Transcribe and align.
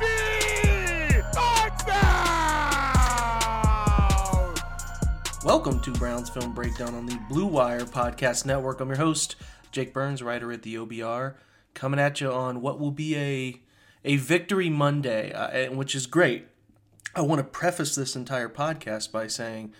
Baby! 0.00 1.22
Touchdown! 1.32 2.54
Welcome 5.44 5.80
to 5.80 5.90
Browns 5.92 6.30
Film 6.30 6.52
Breakdown 6.54 6.94
on 6.94 7.06
the 7.06 7.18
Blue 7.28 7.46
Wire 7.46 7.80
Podcast 7.80 8.46
Network. 8.46 8.80
I'm 8.80 8.88
your 8.88 8.98
host, 8.98 9.36
Jake 9.72 9.92
Burns, 9.92 10.22
writer 10.22 10.52
at 10.52 10.62
the 10.62 10.76
OBR, 10.76 11.34
coming 11.74 12.00
at 12.00 12.20
you 12.20 12.30
on 12.30 12.60
what 12.60 12.78
will 12.80 12.90
be 12.90 13.16
a 13.16 13.60
a 14.06 14.16
victory 14.16 14.68
Monday, 14.68 15.32
uh, 15.32 15.72
which 15.72 15.94
is 15.94 16.06
great. 16.06 16.46
I 17.14 17.22
want 17.22 17.38
to 17.38 17.44
preface 17.44 17.94
this 17.94 18.16
entire 18.16 18.48
podcast 18.48 19.12
by 19.12 19.28
saying, 19.28 19.72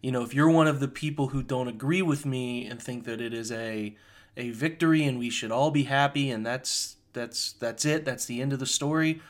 you 0.00 0.12
know, 0.12 0.22
if 0.22 0.34
you're 0.34 0.50
one 0.50 0.68
of 0.68 0.78
the 0.78 0.88
people 0.88 1.28
who 1.28 1.42
don't 1.42 1.68
agree 1.68 2.02
with 2.02 2.26
me 2.26 2.66
and 2.66 2.80
think 2.80 3.04
that 3.04 3.20
it 3.20 3.32
is 3.32 3.50
a 3.50 3.96
a 4.36 4.50
victory 4.50 5.04
and 5.04 5.18
we 5.18 5.28
should 5.30 5.52
all 5.52 5.70
be 5.70 5.84
happy 5.84 6.30
and 6.30 6.44
that's 6.44 6.96
that's 7.12 7.52
that's 7.54 7.84
it, 7.84 8.04
that's 8.04 8.24
the 8.26 8.40
end 8.40 8.52
of 8.52 8.58
the 8.58 8.66
story, 8.66 9.20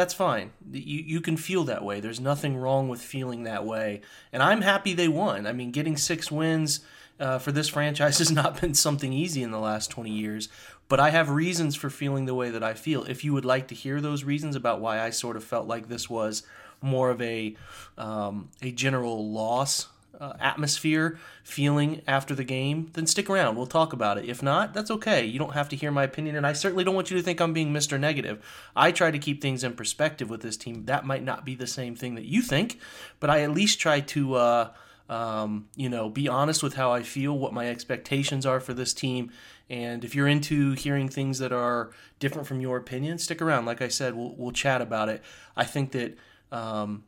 that's 0.00 0.14
fine. 0.14 0.52
You 0.72 1.02
you 1.06 1.20
can 1.20 1.36
feel 1.36 1.64
that 1.64 1.84
way. 1.84 2.00
There's 2.00 2.20
nothing 2.20 2.56
wrong 2.56 2.88
with 2.88 3.02
feeling 3.02 3.42
that 3.42 3.66
way. 3.66 4.00
And 4.32 4.42
I'm 4.42 4.62
happy 4.62 4.94
they 4.94 5.08
won. 5.08 5.46
I 5.46 5.52
mean, 5.52 5.72
getting 5.72 5.98
six 5.98 6.32
wins 6.32 6.80
uh, 7.20 7.38
for 7.38 7.52
this 7.52 7.68
franchise 7.68 8.16
has 8.24 8.32
not 8.32 8.58
been 8.58 8.72
something 8.72 9.12
easy 9.12 9.42
in 9.42 9.50
the 9.50 9.58
last 9.58 9.90
20 9.90 10.10
years. 10.10 10.48
But 10.88 11.00
I 11.00 11.10
have 11.10 11.28
reasons 11.28 11.76
for 11.76 11.90
feeling 11.90 12.24
the 12.24 12.34
way 12.34 12.48
that 12.48 12.64
I 12.64 12.72
feel. 12.72 13.04
If 13.04 13.24
you 13.24 13.34
would 13.34 13.44
like 13.44 13.68
to 13.68 13.74
hear 13.74 14.00
those 14.00 14.24
reasons 14.24 14.56
about 14.56 14.80
why 14.80 15.00
I 15.00 15.10
sort 15.10 15.36
of 15.36 15.44
felt 15.44 15.68
like 15.68 15.88
this 15.88 16.08
was 16.08 16.44
more 16.80 17.10
of 17.10 17.20
a 17.20 17.54
um, 17.98 18.48
a 18.62 18.72
general 18.72 19.30
loss 19.30 19.88
uh, 20.18 20.34
atmosphere 20.40 21.18
feeling 21.42 22.02
after 22.06 22.34
the 22.34 22.44
game, 22.44 22.90
then 22.94 23.06
stick 23.06 23.30
around. 23.30 23.56
We'll 23.56 23.66
talk 23.66 23.92
about 23.92 24.18
it. 24.18 24.28
If 24.28 24.42
not, 24.42 24.74
that's 24.74 24.90
okay. 24.90 25.24
You 25.24 25.38
don't 25.38 25.54
have 25.54 25.68
to 25.70 25.76
hear 25.76 25.90
my 25.90 26.04
opinion, 26.04 26.36
and 26.36 26.46
I 26.46 26.52
certainly 26.52 26.84
don't 26.84 26.94
want 26.94 27.10
you 27.10 27.16
to 27.16 27.22
think 27.22 27.40
I'm 27.40 27.52
being 27.52 27.72
Mr. 27.72 27.98
Negative. 27.98 28.44
I 28.74 28.92
try 28.92 29.10
to 29.10 29.18
keep 29.18 29.40
things 29.40 29.64
in 29.64 29.74
perspective 29.74 30.28
with 30.28 30.42
this 30.42 30.56
team. 30.56 30.84
That 30.86 31.06
might 31.06 31.22
not 31.22 31.44
be 31.44 31.54
the 31.54 31.66
same 31.66 31.94
thing 31.94 32.14
that 32.16 32.24
you 32.24 32.42
think, 32.42 32.78
but 33.18 33.30
I 33.30 33.42
at 33.42 33.52
least 33.52 33.80
try 33.80 34.00
to. 34.00 34.34
Uh, 34.34 34.70
um, 35.10 35.68
you 35.74 35.88
know, 35.88 36.08
be 36.08 36.28
honest 36.28 36.62
with 36.62 36.74
how 36.74 36.92
I 36.92 37.02
feel, 37.02 37.36
what 37.36 37.52
my 37.52 37.68
expectations 37.68 38.46
are 38.46 38.60
for 38.60 38.72
this 38.72 38.94
team. 38.94 39.32
And 39.68 40.04
if 40.04 40.14
you're 40.14 40.28
into 40.28 40.72
hearing 40.74 41.08
things 41.08 41.40
that 41.40 41.52
are 41.52 41.90
different 42.20 42.46
from 42.46 42.60
your 42.60 42.76
opinion, 42.76 43.18
stick 43.18 43.42
around. 43.42 43.64
Like 43.64 43.82
I 43.82 43.88
said, 43.88 44.14
we'll, 44.14 44.36
we'll 44.36 44.52
chat 44.52 44.80
about 44.80 45.08
it. 45.08 45.20
I 45.56 45.64
think 45.64 45.90
that 45.92 46.16
um, 46.52 47.02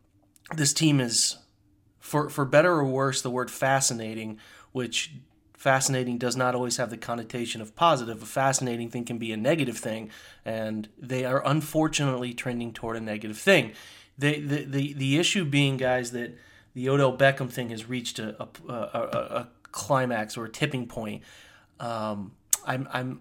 this 0.57 0.73
team 0.73 1.01
is, 1.01 1.39
for, 2.03 2.29
for 2.29 2.45
better 2.45 2.73
or 2.73 2.85
worse, 2.85 3.23
the 3.23 3.31
word 3.31 3.51
fascinating, 3.51 4.39
which 4.73 5.15
fascinating 5.55 6.19
does 6.19 6.37
not 6.37 6.55
always 6.55 6.77
have 6.77 6.91
the 6.91 6.97
connotation 6.97 7.63
of 7.63 7.75
positive. 7.77 8.21
A 8.21 8.27
fascinating 8.27 8.91
thing 8.91 9.05
can 9.05 9.19
be 9.19 9.33
a 9.33 9.37
negative 9.37 9.79
thing, 9.79 10.11
and 10.45 10.89
they 10.99 11.25
are 11.25 11.41
unfortunately 11.47 12.35
trending 12.35 12.73
toward 12.73 12.97
a 12.97 13.01
negative 13.01 13.39
thing. 13.39 13.73
The, 14.19 14.41
the, 14.41 14.93
the 14.95 15.19
issue 15.19 15.45
being, 15.45 15.77
guys, 15.77 16.11
that 16.11 16.37
the 16.75 16.89
Odell 16.89 17.17
Beckham 17.17 17.49
thing 17.51 17.71
has 17.71 17.89
reached 17.89 18.19
a, 18.19 18.43
a, 18.43 18.49
a, 18.69 19.09
a 19.41 19.49
climax 19.71 20.37
or 20.37 20.45
a 20.47 20.51
tipping 20.51 20.89
point. 20.89 21.23
Um, 21.79 22.33
I'm, 22.67 22.89
I'm, 22.93 23.21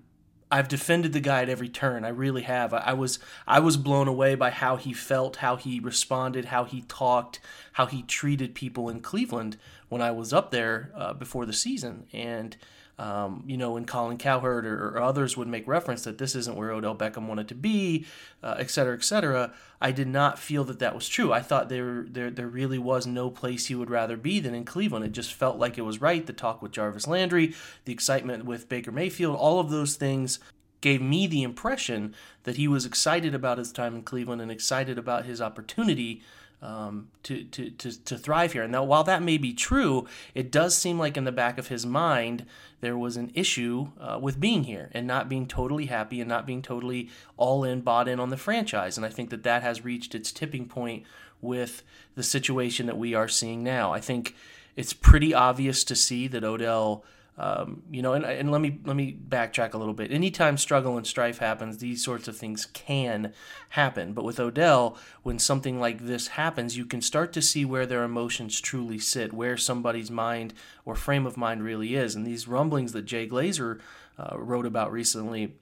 I've 0.51 0.67
defended 0.67 1.13
the 1.13 1.22
guy 1.22 1.41
at 1.41 1.50
every 1.50 1.69
turn. 1.69 2.03
I 2.03 2.09
really 2.09 2.41
have. 2.41 2.73
I, 2.73 2.79
I, 2.79 2.94
was, 2.94 3.19
I 3.47 3.59
was 3.59 3.78
blown 3.78 4.07
away 4.07 4.35
by 4.35 4.50
how 4.50 4.75
he 4.75 4.91
felt, 4.91 5.38
how 5.38 5.56
he 5.56 5.79
responded, 5.79 6.45
how 6.45 6.66
he 6.66 6.81
talked, 6.81 7.39
how 7.73 7.85
he 7.85 8.03
treated 8.03 8.53
people 8.53 8.89
in 8.89 9.00
Cleveland 9.00 9.57
when 9.88 10.01
I 10.01 10.12
was 10.12 10.34
up 10.34 10.51
there 10.51 10.91
uh, 10.94 11.13
before 11.13 11.45
the 11.45 11.53
season. 11.53 12.06
And 12.12 12.57
um, 13.00 13.44
you 13.47 13.57
know, 13.57 13.72
when 13.72 13.85
Colin 13.85 14.18
Cowherd 14.18 14.66
or, 14.66 14.90
or, 14.90 15.02
others 15.02 15.35
would 15.35 15.47
make 15.47 15.68
reference 15.68 16.03
that 16.03 16.18
this 16.18 16.35
isn't 16.35 16.57
where 16.57 16.72
Odell 16.72 16.96
Beckham 16.96 17.28
wanted 17.28 17.47
to 17.47 17.56
be, 17.56 18.06
uh, 18.44 18.56
et 18.59 18.69
cetera, 18.69 18.96
et 18.96 19.03
cetera, 19.03 19.53
I 19.79 19.91
did 19.91 20.07
not 20.07 20.38
feel 20.38 20.63
that 20.66 20.79
that 20.79 20.94
was 20.94 21.09
true. 21.09 21.34
I 21.34 21.41
thought 21.41 21.69
there, 21.69 22.06
there, 22.07 22.30
there 22.30 22.47
really 22.47 22.78
was 22.78 23.07
no 23.07 23.30
place 23.30 23.66
he 23.66 23.75
would 23.75 23.90
rather 23.90 24.18
be 24.18 24.40
than 24.40 24.53
in 24.53 24.66
Cleveland. 24.66 25.06
It 25.06 25.13
just 25.13 25.34
felt 25.34 25.57
like 25.57 25.78
it 25.78 25.84
was 25.84 26.01
right. 26.01 26.25
The 26.25 26.34
talk 26.34 26.62
with 26.62 26.74
Jarvis 26.74 27.07
Landry, 27.07 27.56
the 27.85 27.94
excitement 27.94 28.46
with 28.46 28.69
Baker 28.69 28.91
Mayfield, 28.91 29.35
all 29.35 29.59
of 29.59 29.69
those 29.69 29.96
things 29.96 30.40
gave 30.81 31.01
me 31.01 31.28
the 31.28 31.44
impression 31.44 32.13
that 32.44 32.57
he 32.57 32.68
was 32.68 32.85
excited 32.85 33.34
about 33.34 33.57
his 33.57 33.72
time 33.72 33.96
in 33.96 34.03
Cleveland 34.03 34.41
and 34.41 34.51
excited 34.51 34.97
about 34.97 35.25
his 35.25 35.41
opportunity 35.41 36.22
um, 36.61 37.07
to, 37.23 37.44
to, 37.45 37.72
to, 37.72 38.03
to 38.05 38.17
thrive 38.17 38.53
here. 38.53 38.63
And 38.63 38.72
now, 38.72 38.83
while 38.83 39.03
that 39.03 39.23
may 39.23 39.38
be 39.38 39.53
true, 39.53 40.07
it 40.35 40.51
does 40.51 40.77
seem 40.77 40.99
like 40.99 41.17
in 41.17 41.23
the 41.23 41.31
back 41.31 41.57
of 41.57 41.67
his 41.67 41.85
mind 41.85 42.45
there 42.81 42.97
was 42.97 43.17
an 43.17 43.31
issue 43.33 43.89
uh, 43.99 44.19
with 44.22 44.39
being 44.39 44.63
here 44.63 44.89
and 44.94 45.07
not 45.07 45.29
being 45.29 45.47
totally 45.47 45.85
happy 45.85 46.19
and 46.19 46.29
not 46.29 46.45
being 46.45 46.61
totally 46.61 47.09
all 47.38 47.63
in, 47.63 47.81
bought 47.81 48.07
in 48.07 48.19
on 48.19 48.29
the 48.29 48.38
franchise. 48.38 48.97
And 48.97 49.05
I 49.05 49.09
think 49.09 49.29
that 49.29 49.44
that 49.44 49.63
has 49.63 49.85
reached 49.85 50.13
its 50.16 50.31
tipping 50.31 50.67
point 50.67 51.03
with 51.41 51.83
the 52.16 52.23
situation 52.23 52.85
that 52.88 52.97
we 52.97 53.13
are 53.13 53.27
seeing 53.27 53.63
now. 53.63 53.94
I 53.94 54.00
think 54.00 54.35
it's 54.75 54.94
pretty 54.94 55.33
obvious 55.33 55.83
to 55.85 55.95
see 55.95 56.27
that 56.27 56.44
Odell 56.44 57.03
um, 57.41 57.81
you 57.90 58.03
know, 58.03 58.13
and, 58.13 58.24
and 58.24 58.52
let 58.52 58.62
me 58.62 58.79
let 58.85 58.96
me 58.96 59.18
backtrack 59.28 59.74
a 59.74 59.78
little 59.78 59.96
bit. 59.96 60.12
Anytime 60.12 60.57
struggle 60.57 60.96
and 60.96 61.07
strife 61.07 61.40
happens, 61.40 61.79
these 61.79 62.03
sorts 62.03 62.28
of 62.28 62.38
things 62.38 62.68
can 62.68 63.34
happen. 63.69 64.13
But 64.13 64.25
with 64.25 64.40
Odell, 64.40 64.96
when 65.24 65.40
something 65.40 65.80
like 65.80 66.06
this 66.06 66.28
happens, 66.28 66.78
you 66.78 66.85
can 66.85 67.01
start 67.01 67.34
to 67.34 67.41
see 67.41 67.66
where 67.66 67.88
their 67.88 68.03
emotions 68.03 68.62
truly 68.62 69.00
sit, 69.00 69.34
where 69.34 69.57
somebody's 69.57 70.12
mind 70.12 70.53
or 70.85 70.96
frame 70.96 71.25
of 71.25 71.35
mind 71.35 71.63
really 71.63 71.96
is. 71.96 72.16
And 72.16 72.28
these 72.28 72.47
rumblings 72.47 72.91
that 72.91 73.06
Jay 73.06 73.28
Glazer 73.28 73.80
uh, 74.19 74.38
wrote 74.38 74.68
about 74.68 74.91
recently, 74.91 75.56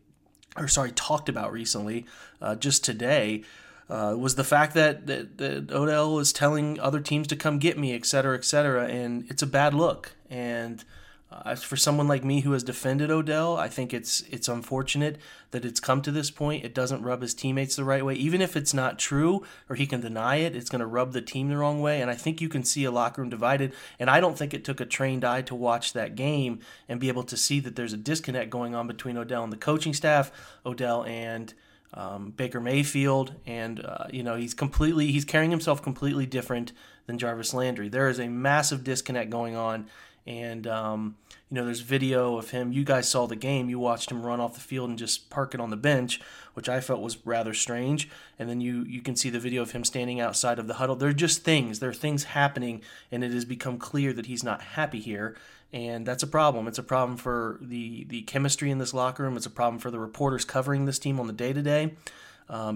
or 0.57 0.67
sorry, 0.67 0.91
talked 0.91 1.29
about 1.29 1.53
recently, 1.53 2.05
uh, 2.41 2.55
just 2.55 2.83
today. 2.83 3.43
Uh, 3.89 4.15
was 4.15 4.35
the 4.35 4.43
fact 4.43 4.75
that, 4.75 5.07
that, 5.07 5.39
that 5.39 5.71
Odell 5.71 6.19
is 6.19 6.31
telling 6.31 6.79
other 6.79 6.99
teams 6.99 7.27
to 7.27 7.35
come 7.35 7.57
get 7.57 7.75
me, 7.75 7.95
et 7.95 8.05
cetera, 8.05 8.37
et 8.37 8.45
cetera, 8.45 8.85
and 8.85 9.25
it's 9.31 9.41
a 9.41 9.47
bad 9.47 9.73
look. 9.73 10.11
And 10.29 10.83
uh, 11.31 11.55
for 11.55 11.77
someone 11.77 12.07
like 12.07 12.23
me 12.23 12.41
who 12.41 12.53
has 12.53 12.63
defended 12.63 13.11
Odell, 13.11 13.55
I 13.55 13.67
think 13.67 13.93
it's 13.93 14.21
it's 14.31 14.47
unfortunate 14.47 15.17
that 15.51 15.63
it's 15.63 15.79
come 15.79 16.01
to 16.01 16.11
this 16.11 16.31
point. 16.31 16.65
It 16.65 16.73
doesn't 16.73 17.03
rub 17.03 17.21
his 17.21 17.35
teammates 17.35 17.75
the 17.75 17.83
right 17.83 18.03
way, 18.03 18.15
even 18.15 18.41
if 18.41 18.55
it's 18.55 18.73
not 18.73 18.97
true 18.97 19.45
or 19.69 19.75
he 19.75 19.85
can 19.85 20.01
deny 20.01 20.37
it. 20.37 20.55
It's 20.55 20.71
going 20.71 20.79
to 20.79 20.87
rub 20.87 21.13
the 21.13 21.21
team 21.21 21.49
the 21.49 21.57
wrong 21.57 21.81
way, 21.81 22.01
and 22.01 22.09
I 22.09 22.15
think 22.15 22.41
you 22.41 22.49
can 22.49 22.63
see 22.63 22.83
a 22.83 22.91
locker 22.91 23.21
room 23.21 23.29
divided. 23.29 23.73
And 23.99 24.09
I 24.09 24.19
don't 24.19 24.37
think 24.39 24.55
it 24.55 24.65
took 24.65 24.81
a 24.81 24.85
trained 24.85 25.23
eye 25.23 25.43
to 25.43 25.53
watch 25.53 25.93
that 25.93 26.15
game 26.15 26.61
and 26.87 26.99
be 26.99 27.09
able 27.09 27.23
to 27.23 27.37
see 27.37 27.59
that 27.59 27.75
there's 27.75 27.93
a 27.93 27.97
disconnect 27.97 28.49
going 28.49 28.73
on 28.73 28.87
between 28.87 29.15
Odell 29.15 29.43
and 29.43 29.53
the 29.53 29.57
coaching 29.57 29.93
staff, 29.93 30.31
Odell 30.65 31.03
and 31.03 31.53
um, 31.93 32.31
Baker 32.31 32.59
Mayfield, 32.59 33.35
and 33.45 33.85
uh, 33.85 34.05
you 34.11 34.23
know 34.23 34.35
he's 34.35 34.55
completely 34.55 35.11
he's 35.11 35.25
carrying 35.25 35.51
himself 35.51 35.83
completely 35.83 36.25
different 36.25 36.71
than 37.05 37.19
Jarvis 37.19 37.53
Landry. 37.53 37.87
There 37.87 38.09
is 38.09 38.19
a 38.19 38.27
massive 38.27 38.83
disconnect 38.83 39.29
going 39.29 39.55
on 39.55 39.87
and 40.29 40.67
um, 40.67 41.15
you 41.49 41.55
know, 41.55 41.65
there's 41.65 41.79
video 41.79 42.37
of 42.37 42.51
him. 42.51 42.71
You 42.71 42.83
guys 42.83 43.09
saw 43.09 43.25
the 43.25 43.35
game. 43.35 43.67
You 43.67 43.79
watched 43.79 44.11
him 44.11 44.23
run 44.23 44.39
off 44.39 44.53
the 44.53 44.59
field 44.59 44.87
and 44.87 44.97
just 44.97 45.31
park 45.31 45.55
it 45.55 45.59
on 45.59 45.71
the 45.71 45.75
bench, 45.75 46.21
which 46.53 46.69
I 46.69 46.81
felt 46.81 47.01
was 47.01 47.25
rather 47.25 47.55
strange. 47.55 48.07
And 48.37 48.47
then 48.47 48.61
you 48.61 48.83
you 48.83 49.01
can 49.01 49.15
see 49.15 49.31
the 49.31 49.39
video 49.39 49.63
of 49.63 49.71
him 49.71 49.83
standing 49.83 50.19
outside 50.19 50.59
of 50.59 50.67
the 50.67 50.75
huddle. 50.75 50.95
They're 50.95 51.13
just 51.13 51.43
things. 51.43 51.79
There 51.79 51.89
are 51.89 51.93
things 51.93 52.25
happening, 52.25 52.83
and 53.11 53.23
it 53.23 53.31
has 53.31 53.43
become 53.43 53.79
clear 53.79 54.13
that 54.13 54.27
he's 54.27 54.43
not 54.43 54.61
happy 54.61 54.99
here. 54.99 55.35
And 55.73 56.05
that's 56.05 56.23
a 56.23 56.27
problem. 56.27 56.67
It's 56.67 56.79
a 56.79 56.83
problem 56.83 57.17
for 57.17 57.57
the 57.59 58.03
the 58.03 58.21
chemistry 58.21 58.69
in 58.69 58.77
this 58.77 58.93
locker 58.93 59.23
room. 59.23 59.35
It's 59.35 59.47
a 59.47 59.51
problem 59.51 59.79
for 59.79 59.89
the 59.89 59.99
reporters 59.99 60.45
covering 60.45 60.85
this 60.85 60.99
team 60.99 61.19
on 61.19 61.25
the 61.25 61.33
day 61.33 61.53
to 61.53 61.61
day. 61.63 61.95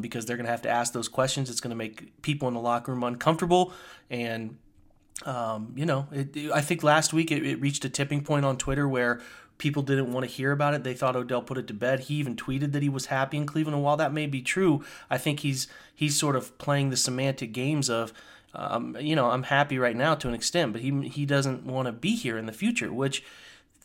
because 0.01 0.25
they're 0.25 0.37
going 0.37 0.45
to 0.45 0.51
have 0.51 0.63
to 0.63 0.69
ask 0.69 0.91
those 0.93 1.07
questions. 1.07 1.51
It's 1.51 1.61
going 1.61 1.69
to 1.69 1.75
make 1.75 2.19
people 2.23 2.47
in 2.47 2.55
the 2.55 2.59
locker 2.59 2.91
room 2.91 3.03
uncomfortable. 3.03 3.73
And, 4.09 4.57
um, 5.25 5.73
you 5.75 5.85
know, 5.85 6.07
it, 6.11 6.35
I 6.53 6.61
think 6.61 6.83
last 6.83 7.13
week 7.13 7.31
it, 7.31 7.45
it 7.45 7.61
reached 7.61 7.85
a 7.85 7.89
tipping 7.89 8.23
point 8.23 8.45
on 8.45 8.57
Twitter 8.57 8.87
where 8.87 9.21
people 9.57 9.83
didn't 9.83 10.11
want 10.11 10.27
to 10.27 10.31
hear 10.31 10.51
about 10.51 10.73
it. 10.73 10.83
They 10.83 10.93
thought 10.93 11.15
Odell 11.15 11.41
put 11.41 11.57
it 11.57 11.67
to 11.67 11.73
bed. 11.73 12.01
He 12.01 12.15
even 12.15 12.35
tweeted 12.35 12.71
that 12.73 12.83
he 12.83 12.89
was 12.89 13.07
happy 13.07 13.37
in 13.37 13.45
Cleveland. 13.45 13.75
And 13.75 13.83
while 13.83 13.97
that 13.97 14.13
may 14.13 14.25
be 14.25 14.41
true, 14.41 14.83
I 15.09 15.17
think 15.17 15.41
he's 15.41 15.67
he's 15.95 16.17
sort 16.17 16.35
of 16.35 16.57
playing 16.57 16.89
the 16.89 16.97
semantic 16.97 17.53
games 17.53 17.89
of, 17.89 18.11
um, 18.53 18.97
you 18.99 19.15
know, 19.15 19.29
I'm 19.29 19.43
happy 19.43 19.77
right 19.77 19.95
now 19.95 20.15
to 20.15 20.27
an 20.27 20.33
extent, 20.33 20.73
but 20.73 20.81
he 20.81 21.07
he 21.07 21.25
doesn't 21.25 21.65
want 21.65 21.85
to 21.85 21.91
be 21.91 22.15
here 22.15 22.37
in 22.37 22.45
the 22.45 22.51
future, 22.51 22.91
which 22.91 23.23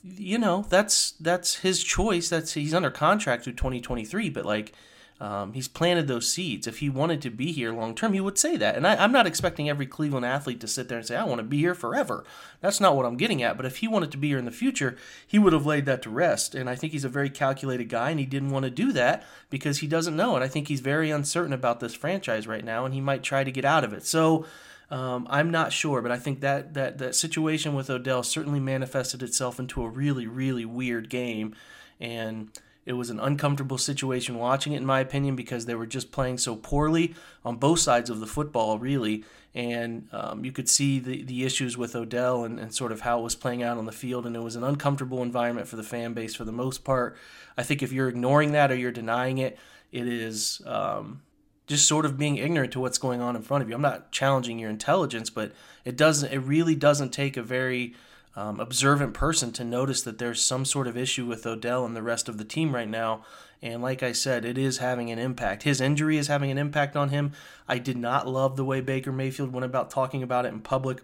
you 0.03 0.39
know 0.39 0.65
that's 0.69 1.13
that's 1.13 1.57
his 1.57 1.85
choice. 1.85 2.29
That's 2.29 2.55
he's 2.55 2.75
under 2.75 2.91
contract 2.91 3.45
through 3.45 3.55
2023, 3.55 4.31
but 4.31 4.45
like 4.45 4.73
um, 5.21 5.53
he's 5.53 5.67
planted 5.67 6.07
those 6.07 6.31
seeds. 6.31 6.69
If 6.69 6.79
he 6.79 6.89
wanted 6.89 7.21
to 7.23 7.31
be 7.31 7.51
here 7.51 7.73
long 7.73 7.97
term, 7.97 8.13
he 8.13 8.21
would 8.21 8.39
say 8.39 8.57
that. 8.57 8.77
And 8.77 8.87
I, 8.87 9.03
am 9.03 9.11
not 9.11 9.27
expecting 9.27 9.69
every 9.69 9.87
Cleveland 9.87 10.25
athlete 10.25 10.61
to 10.61 10.69
sit 10.69 10.89
there 10.89 10.99
and 10.99 11.07
say, 11.07 11.17
I 11.17 11.25
want 11.25 11.41
to 11.41 11.45
be 11.45 11.59
here 11.59 11.75
forever. 11.75 12.25
That's 12.61 12.81
not 12.81 12.95
what 12.95 13.05
I'm 13.05 13.17
getting 13.17 13.43
at. 13.43 13.57
But 13.57 13.67
if 13.67 13.79
he 13.79 13.89
wanted 13.89 14.13
to 14.13 14.19
be 14.19 14.29
here 14.29 14.39
in 14.39 14.45
the 14.45 14.53
future, 14.53 14.97
he 15.27 15.39
would 15.39 15.53
have 15.53 15.67
laid 15.67 15.87
that 15.87 16.03
to 16.03 16.11
rest. 16.11 16.55
And 16.55 16.71
I 16.71 16.77
think 16.77 16.93
he's 16.93 17.05
a 17.05 17.09
very 17.09 17.31
calculated 17.31 17.89
guy, 17.89 18.11
and 18.11 18.21
he 18.21 18.27
didn't 18.27 18.51
want 18.51 18.65
to 18.65 18.71
do 18.71 18.93
that 18.93 19.25
because 19.51 19.79
he 19.79 19.89
doesn't 19.89 20.17
know. 20.17 20.37
And 20.37 20.45
I 20.45 20.49
think 20.49 20.69
he's 20.69 20.81
very 20.81 21.11
uncertain 21.11 21.53
about 21.53 21.81
this 21.81 21.95
franchise 21.95 22.47
right 22.47 22.65
now, 22.65 22.85
and 22.85 22.95
he 22.95 23.01
might 23.01 23.25
try 23.25 23.43
to 23.43 23.53
get 23.53 23.65
out 23.65 23.85
of 23.85 23.93
it. 23.93 24.07
So. 24.07 24.47
Um, 24.91 25.27
I'm 25.29 25.51
not 25.51 25.75
sure, 25.75 26.01
but 26.01 26.11
I 26.11 26.17
think 26.17 26.41
that, 26.41 26.73
that 26.73 26.97
that 26.97 27.15
situation 27.15 27.75
with 27.75 27.91
Odell 27.91 28.23
certainly 28.23 28.59
manifested 28.59 29.23
itself 29.23 29.59
into 29.59 29.83
a 29.83 29.89
really, 29.91 30.27
really 30.27 30.65
weird 30.65 31.11
game. 31.11 31.55
And 32.01 32.49
it 32.89 32.95
was 32.95 33.11
an 33.11 33.21
uncomfortable 33.21 33.77
situation 33.77 34.39
watching 34.39 34.73
it, 34.73 34.79
in 34.79 34.87
my 34.87 35.01
opinion, 35.01 35.37
because 35.37 35.67
they 35.67 35.75
were 35.75 35.87
just 35.87 36.11
playing 36.11 36.39
so 36.39 36.57
poorly 36.57 37.15
on 37.45 37.57
both 37.57 37.81
sides 37.81 38.09
of 38.09 38.19
the 38.19 38.27
football, 38.27 38.79
really. 38.79 39.27
And 39.55 40.09
um, 40.11 40.43
you 40.43 40.53
could 40.53 40.71
see 40.71 40.99
the, 40.99 41.23
the 41.23 41.45
issues 41.45 41.77
with 41.77 41.95
Odell 41.95 42.45
and, 42.45 42.59
and 42.59 42.75
sort 42.75 42.91
of 42.91 43.03
how 43.03 43.21
it 43.21 43.23
was 43.25 43.35
playing 43.35 43.63
out 43.63 43.77
on 43.77 43.85
the 43.85 43.93
field. 43.93 44.25
And 44.25 44.35
it 44.35 44.43
was 44.43 44.57
an 44.57 44.65
uncomfortable 44.65 45.23
environment 45.23 45.69
for 45.69 45.77
the 45.77 45.83
fan 45.83 46.15
base 46.15 46.35
for 46.35 46.45
the 46.45 46.53
most 46.53 46.83
part. 46.83 47.15
I 47.59 47.63
think 47.63 47.83
if 47.83 47.93
you're 47.93 48.09
ignoring 48.09 48.53
that 48.53 48.73
or 48.73 48.75
you're 48.75 48.91
denying 48.91 49.37
it, 49.37 49.59
it 49.93 50.09
is 50.09 50.63
um, 50.65 51.21
just 51.67 51.87
sort 51.87 52.07
of 52.07 52.17
being 52.17 52.39
ignorant 52.39 52.73
to 52.73 52.81
what's 52.81 52.97
going 52.97 53.21
on 53.21 53.37
in 53.37 53.43
front 53.43 53.63
of 53.63 53.69
you. 53.69 53.75
I'm 53.75 53.83
not 53.83 54.13
challenging 54.13 54.59
your 54.59 54.71
intelligence, 54.71 55.29
but 55.29 55.53
it 55.85 55.95
doesn't. 55.95 56.33
It 56.33 56.39
really 56.39 56.75
doesn't 56.75 57.11
take 57.11 57.37
a 57.37 57.43
very 57.43 57.95
um, 58.39 58.61
observant 58.61 59.15
person 59.15 59.51
to 59.51 59.65
notice 59.65 60.01
that 60.03 60.19
there's 60.19 60.41
some 60.41 60.65
sort 60.65 60.87
of 60.87 60.97
issue 60.97 61.27
with 61.27 61.45
Odell 61.45 61.85
and 61.85 61.97
the 61.97 62.05
rest 62.05 62.29
of 62.29 62.39
the 62.39 62.45
team 62.45 62.73
right 62.73 62.89
now. 62.89 63.25
And 63.61 63.83
like 63.83 64.01
I 64.01 64.13
said, 64.13 64.45
it 64.45 64.57
is 64.57 64.79
having 64.79 65.11
an 65.11 65.19
impact. 65.19 65.65
His 65.65 65.81
injury 65.81 66.19
is 66.19 66.29
having 66.29 66.53
an 66.53 66.57
impact 66.59 66.95
on 66.95 67.09
him. 67.09 67.33
I 67.67 67.79
did 67.79 67.97
not 67.97 68.29
love 68.29 68.55
the 68.55 68.65
way 68.65 68.81
Baker 68.81 69.11
Mayfield 69.11 69.53
went 69.53 69.65
about 69.65 69.91
talking 69.91 70.23
about 70.23 70.47
it 70.47 70.53
in 70.53 70.61
public. 70.61 71.03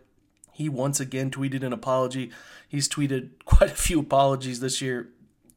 He 0.53 0.69
once 0.69 1.01
again 1.01 1.33
tweeted 1.33 1.65
an 1.65 1.73
apology. 1.73 2.31
He's 2.69 2.89
tweeted 2.89 3.31
quite 3.45 3.73
a 3.73 3.75
few 3.75 3.99
apologies 3.99 4.61
this 4.61 4.81
year 4.81 5.09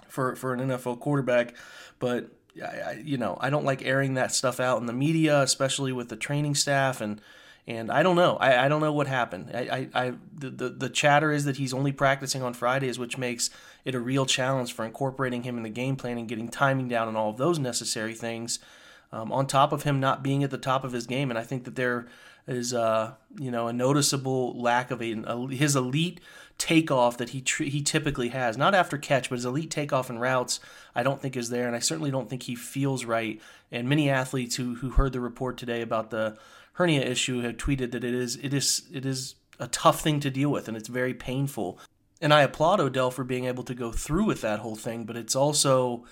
for, 0.07 0.35
for 0.35 0.55
an 0.55 0.59
NFL 0.59 0.99
quarterback, 0.99 1.55
but 1.99 2.31
I, 2.59 3.03
you 3.03 3.19
know 3.19 3.37
I 3.39 3.51
don't 3.51 3.65
like 3.65 3.85
airing 3.85 4.15
that 4.15 4.31
stuff 4.31 4.59
out 4.59 4.79
in 4.79 4.87
the 4.87 4.93
media, 4.93 5.41
especially 5.41 5.91
with 5.91 6.09
the 6.09 6.15
training 6.15 6.55
staff 6.55 7.01
and 7.01 7.21
and 7.67 7.91
I 7.91 8.01
don't 8.01 8.15
know. 8.15 8.37
I, 8.37 8.65
I 8.65 8.67
don't 8.69 8.79
know 8.81 8.93
what 8.93 9.07
happened. 9.07 9.51
I, 9.53 9.59
I, 9.93 10.05
I 10.05 10.13
the, 10.33 10.49
the, 10.49 10.69
the 10.69 10.89
chatter 10.89 11.31
is 11.31 11.45
that 11.45 11.57
he's 11.57 11.73
only 11.73 11.91
practicing 11.91 12.41
on 12.41 12.53
Fridays, 12.53 12.97
which 12.97 13.17
makes 13.17 13.49
it 13.83 13.93
a 13.93 13.99
real 13.99 14.25
challenge 14.25 14.73
for 14.73 14.85
incorporating 14.85 15.43
him 15.43 15.57
in 15.57 15.63
the 15.63 15.69
game 15.69 15.97
plan 15.97 16.17
and 16.17 16.27
getting 16.27 16.47
timing 16.47 16.87
down 16.87 17.07
and 17.07 17.17
all 17.17 17.29
of 17.29 17.37
those 17.37 17.59
necessary 17.59 18.13
things. 18.13 18.59
Um, 19.11 19.31
on 19.31 19.47
top 19.47 19.71
of 19.71 19.83
him 19.83 20.01
not 20.01 20.21
being 20.21 20.43
at 20.43 20.51
the 20.51 20.57
top 20.57 20.83
of 20.83 20.91
his 20.91 21.07
game, 21.07 21.29
and 21.29 21.39
I 21.39 21.43
think 21.43 21.63
that 21.63 21.75
there 21.75 22.07
is, 22.45 22.73
uh, 22.73 23.13
you 23.37 23.51
know, 23.51 23.67
a 23.67 23.73
noticeable 23.73 24.59
lack 24.59 24.91
of 24.91 25.01
a, 25.01 25.13
a 25.13 25.47
his 25.47 25.77
elite 25.77 26.19
takeoff 26.57 27.17
that 27.17 27.29
he 27.29 27.39
tr- 27.39 27.63
he 27.63 27.81
typically 27.81 28.29
has. 28.29 28.57
Not 28.57 28.75
after 28.75 28.97
catch, 28.97 29.29
but 29.29 29.35
his 29.35 29.45
elite 29.45 29.71
takeoff 29.71 30.09
and 30.09 30.19
routes, 30.19 30.59
I 30.93 31.03
don't 31.03 31.21
think 31.21 31.37
is 31.37 31.49
there, 31.49 31.67
and 31.67 31.75
I 31.75 31.79
certainly 31.79 32.11
don't 32.11 32.29
think 32.29 32.43
he 32.43 32.55
feels 32.55 33.05
right. 33.05 33.41
And 33.71 33.87
many 33.87 34.09
athletes 34.09 34.55
who 34.57 34.75
who 34.75 34.89
heard 34.89 35.13
the 35.13 35.21
report 35.21 35.57
today 35.57 35.81
about 35.81 36.09
the 36.09 36.37
hernia 36.77 37.01
issue 37.01 37.41
have 37.41 37.57
tweeted 37.57 37.91
that 37.91 38.03
it 38.03 38.13
is 38.13 38.35
it 38.37 38.53
is 38.53 38.83
it 38.93 39.03
is 39.03 39.33
a 39.59 39.67
tough 39.67 40.01
thing 40.01 40.19
to 40.19 40.29
deal 40.29 40.51
with 40.51 40.67
and 40.67 40.77
it's 40.77 40.89
very 40.89 41.13
painful. 41.13 41.79
And 42.21 42.31
I 42.31 42.41
applaud 42.41 42.79
Odell 42.79 43.09
for 43.09 43.23
being 43.23 43.45
able 43.45 43.63
to 43.63 43.73
go 43.73 43.91
through 43.91 44.25
with 44.25 44.41
that 44.41 44.59
whole 44.59 44.75
thing, 44.75 45.03
but 45.03 45.17
it's 45.17 45.35
also 45.35 46.05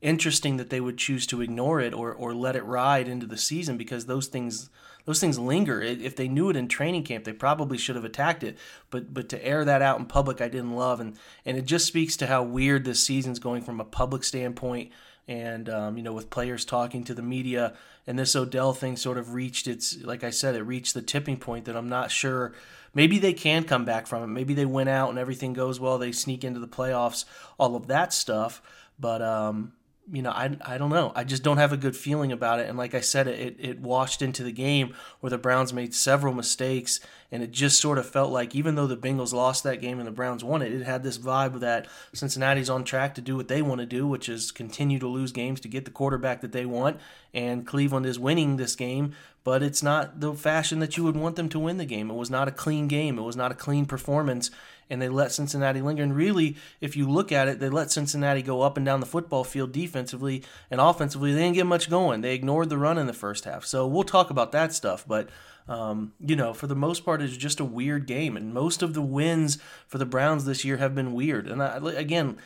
interesting 0.00 0.56
that 0.56 0.70
they 0.70 0.80
would 0.80 0.96
choose 0.96 1.26
to 1.28 1.40
ignore 1.40 1.80
it 1.80 1.92
or, 1.92 2.12
or 2.12 2.34
let 2.34 2.56
it 2.56 2.64
ride 2.64 3.08
into 3.08 3.26
the 3.26 3.36
season 3.36 3.76
because 3.76 4.06
those 4.06 4.28
things 4.28 4.70
those 5.04 5.18
things 5.18 5.40
linger. 5.40 5.82
If 5.82 6.14
they 6.14 6.28
knew 6.28 6.50
it 6.50 6.56
in 6.56 6.68
training 6.68 7.02
camp, 7.02 7.24
they 7.24 7.32
probably 7.32 7.76
should 7.76 7.96
have 7.96 8.04
attacked 8.04 8.44
it. 8.44 8.56
But 8.90 9.12
but 9.12 9.28
to 9.30 9.44
air 9.44 9.64
that 9.64 9.82
out 9.82 9.98
in 9.98 10.06
public, 10.06 10.40
I 10.40 10.48
didn't 10.48 10.76
love, 10.76 11.00
and 11.00 11.18
and 11.44 11.56
it 11.56 11.64
just 11.64 11.86
speaks 11.86 12.16
to 12.18 12.28
how 12.28 12.44
weird 12.44 12.84
this 12.84 13.02
season's 13.02 13.40
going 13.40 13.62
from 13.62 13.80
a 13.80 13.84
public 13.84 14.22
standpoint 14.22 14.92
and 15.28 15.68
um, 15.68 15.96
you 15.96 16.02
know 16.02 16.12
with 16.12 16.30
players 16.30 16.64
talking 16.64 17.04
to 17.04 17.14
the 17.14 17.22
media 17.22 17.74
and 18.06 18.18
this 18.18 18.34
Odell 18.34 18.72
thing 18.72 18.96
sort 18.96 19.18
of 19.18 19.34
reached 19.34 19.66
its 19.66 20.02
like 20.02 20.24
I 20.24 20.30
said 20.30 20.54
it 20.54 20.62
reached 20.62 20.94
the 20.94 21.02
tipping 21.02 21.36
point 21.36 21.66
that 21.66 21.76
I'm 21.76 21.88
not 21.88 22.10
sure 22.10 22.54
maybe 22.94 23.18
they 23.18 23.32
can 23.32 23.64
come 23.64 23.84
back 23.84 24.06
from 24.06 24.22
it 24.22 24.26
maybe 24.26 24.54
they 24.54 24.66
win 24.66 24.88
out 24.88 25.10
and 25.10 25.18
everything 25.18 25.52
goes 25.52 25.78
well 25.78 25.98
they 25.98 26.12
sneak 26.12 26.44
into 26.44 26.60
the 26.60 26.68
playoffs 26.68 27.24
all 27.58 27.76
of 27.76 27.86
that 27.86 28.12
stuff 28.12 28.60
but 28.98 29.22
um, 29.22 29.72
you 30.10 30.22
know, 30.22 30.30
I, 30.30 30.56
I 30.64 30.78
don't 30.78 30.90
know. 30.90 31.12
I 31.14 31.24
just 31.24 31.42
don't 31.42 31.58
have 31.58 31.72
a 31.72 31.76
good 31.76 31.96
feeling 31.96 32.32
about 32.32 32.58
it. 32.58 32.68
And 32.68 32.76
like 32.76 32.94
I 32.94 33.00
said, 33.00 33.28
it, 33.28 33.56
it 33.58 33.80
washed 33.80 34.22
into 34.22 34.42
the 34.42 34.52
game 34.52 34.94
where 35.20 35.30
the 35.30 35.38
Browns 35.38 35.72
made 35.72 35.94
several 35.94 36.34
mistakes. 36.34 37.00
And 37.32 37.42
it 37.42 37.50
just 37.50 37.80
sort 37.80 37.98
of 37.98 38.06
felt 38.06 38.30
like, 38.30 38.54
even 38.54 38.74
though 38.74 38.86
the 38.86 38.96
Bengals 38.96 39.32
lost 39.32 39.64
that 39.64 39.80
game 39.80 39.98
and 39.98 40.06
the 40.06 40.12
Browns 40.12 40.44
won 40.44 40.62
it, 40.62 40.72
it 40.72 40.84
had 40.84 41.02
this 41.02 41.18
vibe 41.18 41.60
that 41.60 41.88
Cincinnati's 42.12 42.70
on 42.70 42.84
track 42.84 43.14
to 43.14 43.20
do 43.20 43.36
what 43.36 43.48
they 43.48 43.62
want 43.62 43.80
to 43.80 43.86
do, 43.86 44.06
which 44.06 44.28
is 44.28 44.52
continue 44.52 44.98
to 44.98 45.08
lose 45.08 45.32
games 45.32 45.58
to 45.60 45.68
get 45.68 45.86
the 45.86 45.90
quarterback 45.90 46.42
that 46.42 46.52
they 46.52 46.66
want. 46.66 47.00
And 47.32 47.66
Cleveland 47.66 48.06
is 48.06 48.18
winning 48.18 48.58
this 48.58 48.76
game, 48.76 49.14
but 49.42 49.62
it's 49.62 49.82
not 49.82 50.20
the 50.20 50.34
fashion 50.34 50.78
that 50.80 50.96
you 50.96 51.04
would 51.04 51.16
want 51.16 51.36
them 51.36 51.48
to 51.48 51.58
win 51.58 51.78
the 51.78 51.86
game. 51.86 52.10
It 52.10 52.16
was 52.16 52.30
not 52.30 52.48
a 52.48 52.52
clean 52.52 52.86
game, 52.86 53.18
it 53.18 53.22
was 53.22 53.36
not 53.36 53.50
a 53.50 53.56
clean 53.56 53.86
performance 53.86 54.50
and 54.92 55.00
they 55.00 55.08
let 55.08 55.32
Cincinnati 55.32 55.80
linger. 55.80 56.02
And 56.02 56.14
really, 56.14 56.56
if 56.82 56.98
you 56.98 57.08
look 57.08 57.32
at 57.32 57.48
it, 57.48 57.60
they 57.60 57.70
let 57.70 57.90
Cincinnati 57.90 58.42
go 58.42 58.60
up 58.60 58.76
and 58.76 58.84
down 58.84 59.00
the 59.00 59.06
football 59.06 59.42
field 59.42 59.72
defensively 59.72 60.42
and 60.70 60.82
offensively. 60.82 61.32
They 61.32 61.40
didn't 61.40 61.54
get 61.54 61.66
much 61.66 61.88
going. 61.88 62.20
They 62.20 62.34
ignored 62.34 62.68
the 62.68 62.76
run 62.76 62.98
in 62.98 63.06
the 63.06 63.14
first 63.14 63.46
half. 63.46 63.64
So 63.64 63.86
we'll 63.86 64.02
talk 64.02 64.28
about 64.28 64.52
that 64.52 64.74
stuff. 64.74 65.06
But 65.08 65.30
um, 65.68 66.12
you 66.20 66.36
know, 66.36 66.52
for 66.52 66.66
the 66.66 66.74
most 66.74 67.04
part, 67.04 67.22
it's 67.22 67.36
just 67.36 67.60
a 67.60 67.64
weird 67.64 68.06
game, 68.06 68.36
and 68.36 68.52
most 68.52 68.82
of 68.82 68.94
the 68.94 69.02
wins 69.02 69.58
for 69.86 69.98
the 69.98 70.06
Browns 70.06 70.44
this 70.44 70.64
year 70.64 70.78
have 70.78 70.94
been 70.94 71.14
weird. 71.14 71.46
And 71.46 71.62
I, 71.62 71.76
again, 71.92 72.38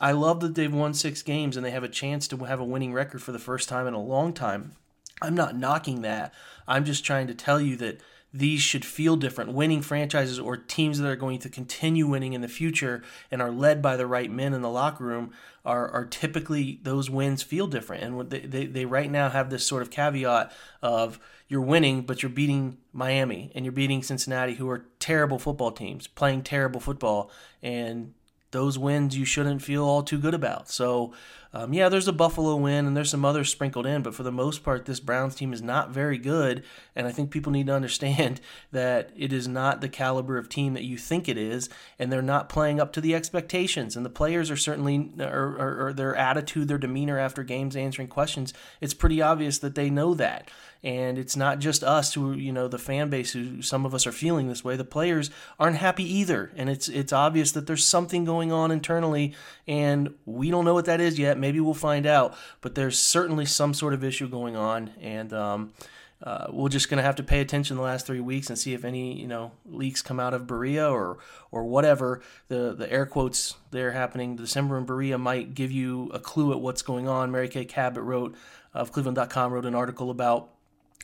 I 0.00 0.12
love 0.12 0.40
that 0.40 0.54
they've 0.54 0.72
won 0.72 0.94
six 0.94 1.22
games 1.22 1.56
and 1.56 1.64
they 1.64 1.70
have 1.70 1.84
a 1.84 1.88
chance 1.88 2.26
to 2.28 2.36
have 2.38 2.58
a 2.58 2.64
winning 2.64 2.92
record 2.92 3.22
for 3.22 3.30
the 3.30 3.38
first 3.38 3.68
time 3.68 3.86
in 3.86 3.94
a 3.94 4.02
long 4.02 4.32
time. 4.32 4.72
I'm 5.20 5.36
not 5.36 5.56
knocking 5.56 6.02
that. 6.02 6.34
I'm 6.66 6.84
just 6.84 7.04
trying 7.04 7.28
to 7.28 7.34
tell 7.34 7.60
you 7.60 7.76
that 7.76 8.00
these 8.34 8.62
should 8.62 8.84
feel 8.84 9.16
different. 9.16 9.52
Winning 9.52 9.82
franchises 9.82 10.38
or 10.38 10.56
teams 10.56 10.98
that 10.98 11.08
are 11.08 11.16
going 11.16 11.38
to 11.40 11.48
continue 11.48 12.06
winning 12.06 12.32
in 12.32 12.40
the 12.40 12.48
future 12.48 13.02
and 13.30 13.42
are 13.42 13.50
led 13.50 13.82
by 13.82 13.96
the 13.96 14.06
right 14.06 14.30
men 14.30 14.54
in 14.54 14.62
the 14.62 14.70
locker 14.70 15.04
room 15.04 15.32
are, 15.64 15.88
are 15.90 16.06
typically 16.06 16.80
those 16.82 17.10
wins 17.10 17.42
feel 17.42 17.66
different. 17.66 18.02
And 18.02 18.30
they, 18.30 18.40
they, 18.40 18.66
they 18.66 18.84
right 18.86 19.10
now 19.10 19.28
have 19.28 19.50
this 19.50 19.66
sort 19.66 19.82
of 19.82 19.90
caveat 19.90 20.50
of 20.80 21.20
you're 21.48 21.60
winning, 21.60 22.02
but 22.02 22.22
you're 22.22 22.30
beating 22.30 22.78
Miami 22.92 23.52
and 23.54 23.64
you're 23.64 23.72
beating 23.72 24.02
Cincinnati, 24.02 24.54
who 24.54 24.70
are 24.70 24.86
terrible 24.98 25.38
football 25.38 25.70
teams 25.70 26.06
playing 26.06 26.42
terrible 26.42 26.80
football. 26.80 27.30
And 27.62 28.14
those 28.52 28.78
wins 28.78 29.16
you 29.16 29.26
shouldn't 29.26 29.62
feel 29.62 29.84
all 29.84 30.02
too 30.02 30.18
good 30.18 30.34
about. 30.34 30.70
So, 30.70 31.12
um, 31.54 31.74
yeah, 31.74 31.88
there's 31.88 32.08
a 32.08 32.12
Buffalo 32.12 32.56
win 32.56 32.86
and 32.86 32.96
there's 32.96 33.10
some 33.10 33.24
others 33.24 33.50
sprinkled 33.50 33.84
in, 33.84 34.02
but 34.02 34.14
for 34.14 34.22
the 34.22 34.32
most 34.32 34.62
part, 34.62 34.86
this 34.86 35.00
Browns 35.00 35.34
team 35.34 35.52
is 35.52 35.60
not 35.60 35.90
very 35.90 36.16
good. 36.16 36.64
And 36.96 37.06
I 37.06 37.12
think 37.12 37.30
people 37.30 37.52
need 37.52 37.66
to 37.66 37.74
understand 37.74 38.40
that 38.72 39.10
it 39.16 39.32
is 39.32 39.46
not 39.46 39.80
the 39.80 39.88
caliber 39.88 40.38
of 40.38 40.48
team 40.48 40.72
that 40.74 40.84
you 40.84 40.96
think 40.96 41.28
it 41.28 41.36
is, 41.36 41.68
and 41.98 42.10
they're 42.10 42.22
not 42.22 42.48
playing 42.48 42.80
up 42.80 42.92
to 42.94 43.00
the 43.00 43.14
expectations. 43.14 43.96
And 43.96 44.04
the 44.04 44.10
players 44.10 44.50
are 44.50 44.56
certainly, 44.56 45.12
or, 45.18 45.56
or, 45.58 45.86
or 45.86 45.92
their 45.92 46.16
attitude, 46.16 46.68
their 46.68 46.78
demeanor 46.78 47.18
after 47.18 47.42
games 47.42 47.76
answering 47.76 48.08
questions, 48.08 48.54
it's 48.80 48.94
pretty 48.94 49.20
obvious 49.20 49.58
that 49.58 49.74
they 49.74 49.90
know 49.90 50.14
that 50.14 50.48
and 50.84 51.16
it's 51.16 51.36
not 51.36 51.60
just 51.60 51.84
us 51.84 52.14
who 52.14 52.32
you 52.32 52.52
know 52.52 52.66
the 52.66 52.78
fan 52.78 53.08
base 53.08 53.32
who 53.32 53.62
some 53.62 53.86
of 53.86 53.94
us 53.94 54.06
are 54.06 54.12
feeling 54.12 54.48
this 54.48 54.64
way. 54.64 54.76
The 54.76 54.84
players 54.84 55.30
aren't 55.58 55.76
happy 55.76 56.04
either. 56.18 56.50
And 56.56 56.68
it's 56.68 56.88
it's 56.88 57.12
obvious 57.12 57.52
that 57.52 57.66
there's 57.66 57.84
something 57.84 58.24
going 58.24 58.50
on 58.50 58.70
internally 58.70 59.34
and 59.68 60.14
we 60.26 60.50
don't 60.50 60.64
know 60.64 60.74
what 60.74 60.86
that 60.86 61.00
is 61.00 61.18
yet. 61.18 61.38
Maybe 61.38 61.60
we'll 61.60 61.74
find 61.74 62.06
out. 62.06 62.34
But 62.60 62.74
there's 62.74 62.98
certainly 62.98 63.46
some 63.46 63.74
sort 63.74 63.94
of 63.94 64.02
issue 64.02 64.28
going 64.28 64.56
on. 64.56 64.90
And 65.00 65.32
um, 65.32 65.72
uh, 66.20 66.46
we're 66.50 66.68
just 66.68 66.88
going 66.88 66.98
to 66.98 67.04
have 67.04 67.16
to 67.16 67.22
pay 67.22 67.40
attention 67.40 67.76
the 67.76 67.82
last 67.82 68.06
three 68.06 68.20
weeks 68.20 68.48
and 68.48 68.58
see 68.58 68.74
if 68.74 68.84
any 68.84 69.20
you 69.20 69.28
know 69.28 69.52
leaks 69.66 70.02
come 70.02 70.18
out 70.18 70.34
of 70.34 70.48
Berea 70.48 70.88
or 70.88 71.18
or 71.52 71.62
whatever. 71.62 72.22
The 72.48 72.74
the 72.74 72.92
air 72.92 73.06
quotes 73.06 73.54
they're 73.70 73.92
happening 73.92 74.34
December 74.34 74.78
in 74.78 74.84
Berea 74.84 75.16
might 75.16 75.54
give 75.54 75.70
you 75.70 76.10
a 76.12 76.18
clue 76.18 76.50
at 76.50 76.60
what's 76.60 76.82
going 76.82 77.06
on. 77.06 77.30
Mary 77.30 77.48
Kay 77.48 77.66
Cabot 77.66 78.02
wrote 78.02 78.34
of 78.74 78.90
Cleveland.com 78.90 79.52
wrote 79.52 79.66
an 79.66 79.74
article 79.76 80.10
about 80.10 80.48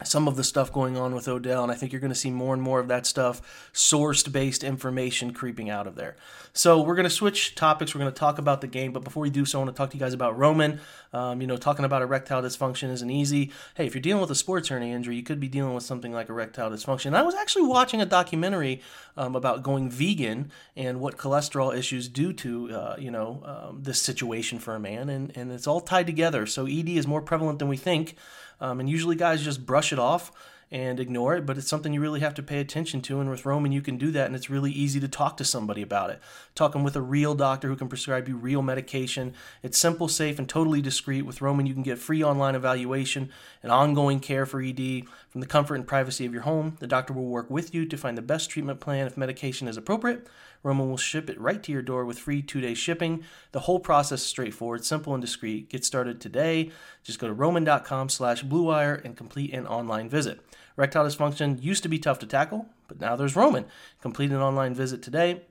some 0.04 0.28
of 0.28 0.36
the 0.36 0.44
stuff 0.44 0.72
going 0.72 0.96
on 0.96 1.14
with 1.14 1.26
Odell, 1.26 1.62
and 1.62 1.72
I 1.72 1.74
think 1.74 1.92
you're 1.92 2.00
going 2.00 2.12
to 2.12 2.18
see 2.18 2.30
more 2.30 2.54
and 2.54 2.62
more 2.62 2.78
of 2.78 2.88
that 2.88 3.04
stuff, 3.06 3.70
sourced 3.72 4.30
based 4.30 4.62
information 4.62 5.32
creeping 5.32 5.70
out 5.70 5.86
of 5.86 5.96
there. 5.96 6.16
So 6.52 6.80
we're 6.80 6.94
going 6.94 7.04
to 7.04 7.10
switch 7.10 7.54
topics. 7.54 7.94
We're 7.94 8.00
going 8.00 8.12
to 8.12 8.18
talk 8.18 8.38
about 8.38 8.60
the 8.60 8.66
game, 8.66 8.92
but 8.92 9.02
before 9.04 9.22
we 9.22 9.30
do 9.30 9.44
so, 9.44 9.58
I 9.58 9.64
want 9.64 9.74
to 9.74 9.78
talk 9.78 9.90
to 9.90 9.96
you 9.96 10.00
guys 10.00 10.14
about 10.14 10.38
Roman. 10.38 10.80
Um, 11.12 11.40
you 11.40 11.46
know, 11.46 11.56
talking 11.56 11.84
about 11.84 12.02
erectile 12.02 12.42
dysfunction 12.42 12.90
isn't 12.90 13.10
easy. 13.10 13.50
Hey, 13.74 13.86
if 13.86 13.94
you're 13.94 14.02
dealing 14.02 14.20
with 14.20 14.30
a 14.30 14.34
sports 14.34 14.68
hernia 14.68 14.94
injury, 14.94 15.16
you 15.16 15.22
could 15.22 15.40
be 15.40 15.48
dealing 15.48 15.74
with 15.74 15.84
something 15.84 16.12
like 16.12 16.28
erectile 16.28 16.70
dysfunction. 16.70 17.14
I 17.14 17.22
was 17.22 17.34
actually 17.34 17.66
watching 17.66 18.00
a 18.00 18.06
documentary 18.06 18.82
um, 19.16 19.34
about 19.34 19.62
going 19.62 19.90
vegan 19.90 20.50
and 20.76 21.00
what 21.00 21.16
cholesterol 21.16 21.76
issues 21.76 22.08
do 22.08 22.32
to 22.34 22.70
uh, 22.72 22.96
you 22.98 23.10
know 23.10 23.42
um, 23.44 23.82
this 23.82 24.00
situation 24.00 24.58
for 24.58 24.74
a 24.74 24.80
man, 24.80 25.08
and 25.08 25.36
and 25.36 25.50
it's 25.50 25.66
all 25.66 25.80
tied 25.80 26.06
together. 26.06 26.46
So 26.46 26.66
ED 26.66 26.88
is 26.88 27.06
more 27.06 27.22
prevalent 27.22 27.58
than 27.58 27.68
we 27.68 27.76
think. 27.76 28.16
Um, 28.60 28.80
and 28.80 28.90
usually 28.90 29.14
guys 29.14 29.42
just 29.42 29.64
brush 29.64 29.87
it 29.92 29.98
off 29.98 30.32
and 30.70 31.00
ignore 31.00 31.34
it, 31.34 31.46
but 31.46 31.56
it's 31.56 31.68
something 31.68 31.94
you 31.94 32.00
really 32.00 32.20
have 32.20 32.34
to 32.34 32.42
pay 32.42 32.60
attention 32.60 33.00
to. 33.00 33.20
And 33.20 33.30
with 33.30 33.46
Roman, 33.46 33.72
you 33.72 33.80
can 33.80 33.96
do 33.96 34.10
that, 34.10 34.26
and 34.26 34.36
it's 34.36 34.50
really 34.50 34.70
easy 34.70 35.00
to 35.00 35.08
talk 35.08 35.38
to 35.38 35.44
somebody 35.44 35.80
about 35.80 36.10
it. 36.10 36.20
Talking 36.54 36.84
with 36.84 36.94
a 36.94 37.00
real 37.00 37.34
doctor 37.34 37.68
who 37.68 37.76
can 37.76 37.88
prescribe 37.88 38.28
you 38.28 38.36
real 38.36 38.60
medication. 38.60 39.34
It's 39.62 39.78
simple, 39.78 40.08
safe, 40.08 40.38
and 40.38 40.46
totally 40.48 40.82
discreet. 40.82 41.22
With 41.22 41.40
Roman, 41.40 41.64
you 41.64 41.72
can 41.72 41.82
get 41.82 41.98
free 41.98 42.22
online 42.22 42.54
evaluation 42.54 43.30
and 43.62 43.72
ongoing 43.72 44.20
care 44.20 44.44
for 44.44 44.60
ED 44.60 45.04
from 45.30 45.40
the 45.40 45.46
comfort 45.46 45.76
and 45.76 45.86
privacy 45.86 46.26
of 46.26 46.34
your 46.34 46.42
home. 46.42 46.76
The 46.80 46.86
doctor 46.86 47.14
will 47.14 47.26
work 47.26 47.48
with 47.48 47.74
you 47.74 47.86
to 47.86 47.96
find 47.96 48.18
the 48.18 48.22
best 48.22 48.50
treatment 48.50 48.80
plan 48.80 49.06
if 49.06 49.16
medication 49.16 49.68
is 49.68 49.78
appropriate. 49.78 50.26
Roman 50.62 50.88
will 50.88 50.96
ship 50.96 51.30
it 51.30 51.40
right 51.40 51.62
to 51.62 51.72
your 51.72 51.82
door 51.82 52.04
with 52.04 52.18
free 52.18 52.42
two 52.42 52.60
day 52.60 52.74
shipping. 52.74 53.24
The 53.52 53.60
whole 53.60 53.80
process 53.80 54.20
is 54.20 54.26
straightforward, 54.26 54.84
simple, 54.84 55.14
and 55.14 55.20
discreet. 55.20 55.70
Get 55.70 55.84
started 55.84 56.20
today. 56.20 56.70
Just 57.02 57.18
go 57.18 57.26
to 57.26 57.32
roman.com 57.32 58.08
slash 58.08 58.44
bluewire 58.44 59.02
and 59.04 59.16
complete 59.16 59.52
an 59.52 59.66
online 59.66 60.08
visit. 60.08 60.40
Erectile 60.76 61.06
dysfunction 61.06 61.62
used 61.62 61.82
to 61.82 61.88
be 61.88 61.98
tough 61.98 62.18
to 62.20 62.26
tackle, 62.26 62.66
but 62.86 63.00
now 63.00 63.16
there's 63.16 63.34
Roman. 63.34 63.64
Complete 64.00 64.30
an 64.30 64.36
online 64.36 64.74
visit 64.74 65.02
today 65.02 65.42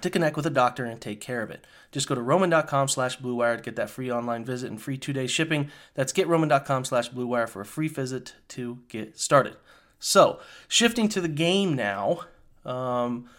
to 0.00 0.10
connect 0.10 0.36
with 0.36 0.46
a 0.46 0.50
doctor 0.50 0.84
and 0.84 1.00
take 1.00 1.20
care 1.20 1.42
of 1.42 1.50
it. 1.50 1.66
Just 1.92 2.08
go 2.08 2.14
to 2.14 2.20
roman.com 2.20 2.88
slash 2.88 3.18
bluewire 3.18 3.56
to 3.56 3.62
get 3.62 3.76
that 3.76 3.88
free 3.88 4.10
online 4.10 4.44
visit 4.44 4.70
and 4.70 4.80
free 4.80 4.98
two-day 4.98 5.26
shipping. 5.26 5.70
That's 5.94 6.12
getroman.com 6.12 6.84
slash 6.84 7.10
bluewire 7.10 7.48
for 7.48 7.60
a 7.60 7.66
free 7.66 7.88
visit 7.88 8.34
to 8.48 8.80
get 8.88 9.18
started. 9.18 9.56
So, 9.98 10.40
shifting 10.68 11.08
to 11.10 11.20
the 11.20 11.28
game 11.28 11.74
now. 11.74 12.20
Um, 12.64 13.30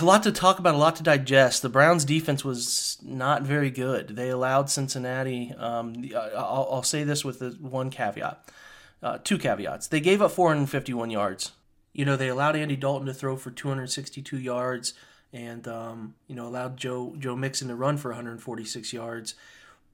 a 0.00 0.04
lot 0.04 0.22
to 0.24 0.32
talk 0.32 0.58
about, 0.58 0.74
a 0.74 0.78
lot 0.78 0.96
to 0.96 1.02
digest. 1.02 1.62
The 1.62 1.68
Browns' 1.68 2.04
defense 2.04 2.44
was 2.44 2.98
not 3.02 3.42
very 3.42 3.70
good. 3.70 4.08
They 4.08 4.28
allowed 4.28 4.70
Cincinnati. 4.70 5.52
Um, 5.56 6.04
I'll, 6.14 6.68
I'll, 6.70 6.82
say 6.82 7.04
this 7.04 7.24
with 7.24 7.58
one 7.60 7.90
caveat, 7.90 8.48
uh, 9.02 9.18
two 9.24 9.38
caveats. 9.38 9.88
They 9.88 10.00
gave 10.00 10.20
up 10.20 10.32
451 10.32 11.10
yards. 11.10 11.52
You 11.92 12.04
know, 12.04 12.16
they 12.16 12.28
allowed 12.28 12.56
Andy 12.56 12.76
Dalton 12.76 13.06
to 13.06 13.14
throw 13.14 13.36
for 13.36 13.50
262 13.50 14.38
yards, 14.38 14.94
and 15.32 15.66
um, 15.68 16.14
you 16.26 16.34
know, 16.34 16.46
allowed 16.46 16.76
Joe 16.76 17.14
Joe 17.18 17.36
Mixon 17.36 17.68
to 17.68 17.74
run 17.74 17.96
for 17.98 18.10
146 18.10 18.92
yards 18.92 19.34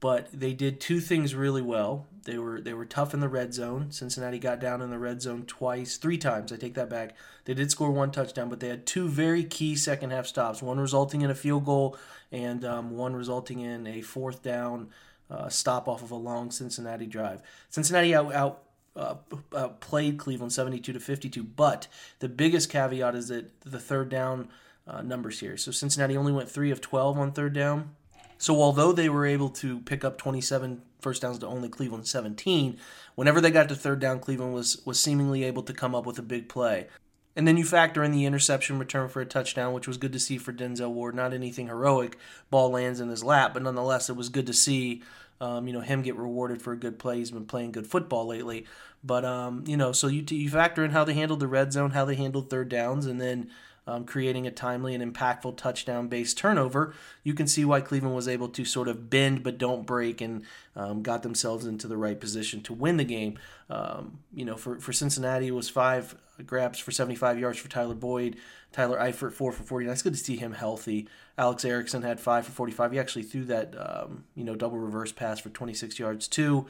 but 0.00 0.28
they 0.33 0.52
did 0.52 0.81
two 0.81 1.00
things 1.00 1.35
really 1.35 1.62
well. 1.62 2.07
They 2.25 2.38
were 2.38 2.61
they 2.61 2.75
were 2.75 2.85
tough 2.85 3.14
in 3.14 3.21
the 3.21 3.28
red 3.28 3.55
zone. 3.55 3.90
Cincinnati 3.90 4.38
got 4.38 4.61
down 4.61 4.83
in 4.83 4.90
the 4.90 4.99
red 4.99 5.23
zone 5.23 5.45
twice, 5.47 5.97
three 5.97 6.19
times. 6.19 6.52
I 6.52 6.57
take 6.57 6.75
that 6.75 6.90
back. 6.90 7.17
They 7.47 7.55
did 7.55 7.71
score 7.71 7.90
one 7.90 8.11
touchdown, 8.11 8.49
but 8.49 8.61
they 8.61 8.69
had 8.69 8.87
two 8.87 9.09
very 9.09 9.45
key 9.45 9.76
second 9.76 10.11
half 10.11 10.26
stops. 10.26 10.62
One 10.62 10.78
resulting 10.78 11.23
in 11.23 11.31
a 11.31 11.35
field 11.35 11.64
goal, 11.64 11.97
and 12.31 12.64
um, 12.64 12.90
one 12.90 13.17
resulting 13.17 13.61
in 13.61 13.87
a 13.87 14.02
fourth 14.02 14.43
down 14.43 14.90
uh, 15.31 15.49
stop 15.49 15.88
off 15.88 16.02
of 16.02 16.11
a 16.11 16.17
long 16.17 16.50
Cincinnati 16.50 17.07
drive. 17.07 17.40
Cincinnati 17.71 18.14
out, 18.14 18.33
out 18.35 18.62
uh, 18.95 19.14
uh, 19.52 19.69
played 19.69 20.19
Cleveland 20.19 20.52
72 20.52 20.93
to 20.93 21.00
52, 21.00 21.43
but 21.43 21.87
the 22.19 22.28
biggest 22.28 22.71
caveat 22.71 23.14
is 23.14 23.28
that 23.28 23.61
the 23.62 23.78
third 23.78 24.09
down 24.09 24.49
uh, 24.87 25.02
numbers 25.02 25.40
here. 25.40 25.57
So 25.57 25.71
Cincinnati 25.71 26.17
only 26.17 26.33
went 26.33 26.50
three 26.50 26.71
of 26.71 26.81
12 26.81 27.19
on 27.19 27.33
third 27.33 27.52
down. 27.52 27.95
So 28.38 28.62
although 28.62 28.92
they 28.92 29.09
were 29.09 29.26
able 29.26 29.50
to 29.50 29.80
pick 29.80 30.04
up 30.04 30.16
27 30.16 30.83
first 31.00 31.23
downs 31.23 31.38
to 31.40 31.47
only 31.47 31.68
Cleveland 31.68 32.07
17, 32.07 32.78
whenever 33.16 33.40
they 33.40 33.50
got 33.50 33.68
to 33.68 33.75
third 33.75 34.00
down, 34.00 34.21
Cleveland 34.21 34.54
was 34.54 34.80
was 34.87 34.99
seemingly 34.99 35.45
able 35.45 35.62
to 35.64 35.75
come 35.75 35.95
up 35.95 36.07
with 36.07 36.18
a 36.18 36.23
big 36.23 36.49
play. 36.49 36.87
And 37.37 37.47
then 37.47 37.57
you 37.57 37.64
factor 37.64 38.02
in 38.02 38.11
the 38.11 38.25
interception 38.25 38.78
return 38.78 39.09
for 39.09 39.21
a 39.21 39.26
touchdown, 39.26 39.73
which 39.73 39.87
was 39.87 39.97
good 39.97 40.12
to 40.12 40.18
see 40.18 40.38
for 40.38 40.52
Denzel 40.52 40.90
Ward. 40.90 41.14
Not 41.14 41.33
anything 41.33 41.68
heroic, 41.68 42.18
ball 42.50 42.71
lands 42.71 43.00
in 43.00 43.09
his 43.09 43.23
lap, 43.23 43.54
but 43.54 43.62
nonetheless, 43.62 44.09
it 44.09 44.16
was 44.16 44.28
good 44.28 44.47
to 44.47 44.54
see. 44.54 45.02
Um, 45.40 45.68
you 45.68 45.73
know 45.73 45.80
him 45.80 46.02
get 46.02 46.16
rewarded 46.16 46.61
for 46.62 46.73
a 46.73 46.76
good 46.76 46.99
play. 46.99 47.18
He's 47.18 47.30
been 47.30 47.47
playing 47.47 47.71
good 47.71 47.87
football 47.87 48.26
lately. 48.26 48.66
But 49.04 49.25
um, 49.25 49.62
you 49.66 49.76
know, 49.76 49.92
so 49.92 50.09
you 50.09 50.25
you 50.28 50.50
factor 50.50 50.85
in 50.85 50.90
how 50.90 51.04
they 51.04 51.14
handled 51.14 51.40
the 51.40 51.47
red 51.47 51.73
zone, 51.73 51.92
how 51.92 52.04
they 52.04 52.16
handled 52.16 52.50
third 52.50 52.68
downs, 52.68 53.07
and 53.07 53.21
then 53.21 53.50
um, 53.88 54.04
creating 54.04 54.47
a 54.47 54.50
timely 54.50 54.95
and 54.95 55.14
impactful 55.14 55.57
touchdown 55.57 56.09
based 56.09 56.37
turnover, 56.37 56.92
you 57.25 57.33
can 57.33 57.47
see 57.47 57.64
why 57.64 57.80
Cleveland 57.80 58.14
was 58.14 58.28
able 58.28 58.49
to 58.50 58.64
sort 58.64 58.87
of 58.87 59.09
bend 59.09 59.42
but 59.42 59.57
don't 59.57 59.87
break 59.87 60.21
and 60.21 60.45
um, 60.76 61.02
got 61.02 61.23
themselves 61.23 61.64
into 61.64 61.88
the 61.88 61.97
right 61.97 62.21
position 62.21 62.61
to 62.62 62.75
win 62.75 62.99
the 62.99 63.04
game. 63.04 63.38
Um, 63.71 64.18
you 64.35 64.45
know, 64.45 64.57
for, 64.57 64.78
for 64.78 64.92
Cincinnati, 64.92 65.49
it 65.49 65.54
was 65.54 65.71
five 65.71 66.14
grabs 66.45 66.78
for 66.78 66.92
75 66.92 67.38
yards 67.38 67.59
for 67.59 67.68
Tyler 67.68 67.95
Boyd. 67.95 68.37
Tyler 68.73 68.99
Eifert, 68.99 69.33
four 69.33 69.52
for 69.52 69.62
49. 69.62 69.90
It's 69.90 70.02
good 70.02 70.12
to 70.12 70.18
see 70.18 70.37
him 70.37 70.52
healthy. 70.52 71.09
Alex 71.38 71.64
Erickson 71.64 72.02
had 72.02 72.21
five 72.21 72.45
for 72.45 72.52
45. 72.52 72.92
He 72.92 72.99
actually 72.99 73.23
threw 73.23 73.47
that, 73.47 73.75
um, 73.78 74.25
you 74.35 74.45
know, 74.45 74.54
double 74.54 74.78
reverse 74.78 75.12
pass 75.12 75.40
for 75.40 75.49
26 75.49 75.99
yards, 75.99 76.28
too. 76.28 76.66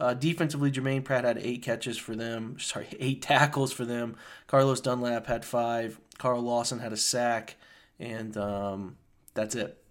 Uh, 0.00 0.14
defensively, 0.14 0.70
Germaine 0.70 1.02
Pratt 1.02 1.24
had 1.24 1.38
eight 1.38 1.62
catches 1.62 1.98
for 1.98 2.16
them. 2.16 2.58
Sorry, 2.58 2.88
eight 2.98 3.22
tackles 3.22 3.72
for 3.72 3.84
them. 3.84 4.16
Carlos 4.46 4.80
Dunlap 4.80 5.26
had 5.26 5.44
five. 5.44 6.00
Carl 6.18 6.42
Lawson 6.42 6.78
had 6.78 6.92
a 6.92 6.96
sack, 6.96 7.56
and 7.98 8.36
um, 8.36 8.96
that's 9.34 9.54
it. 9.54 9.82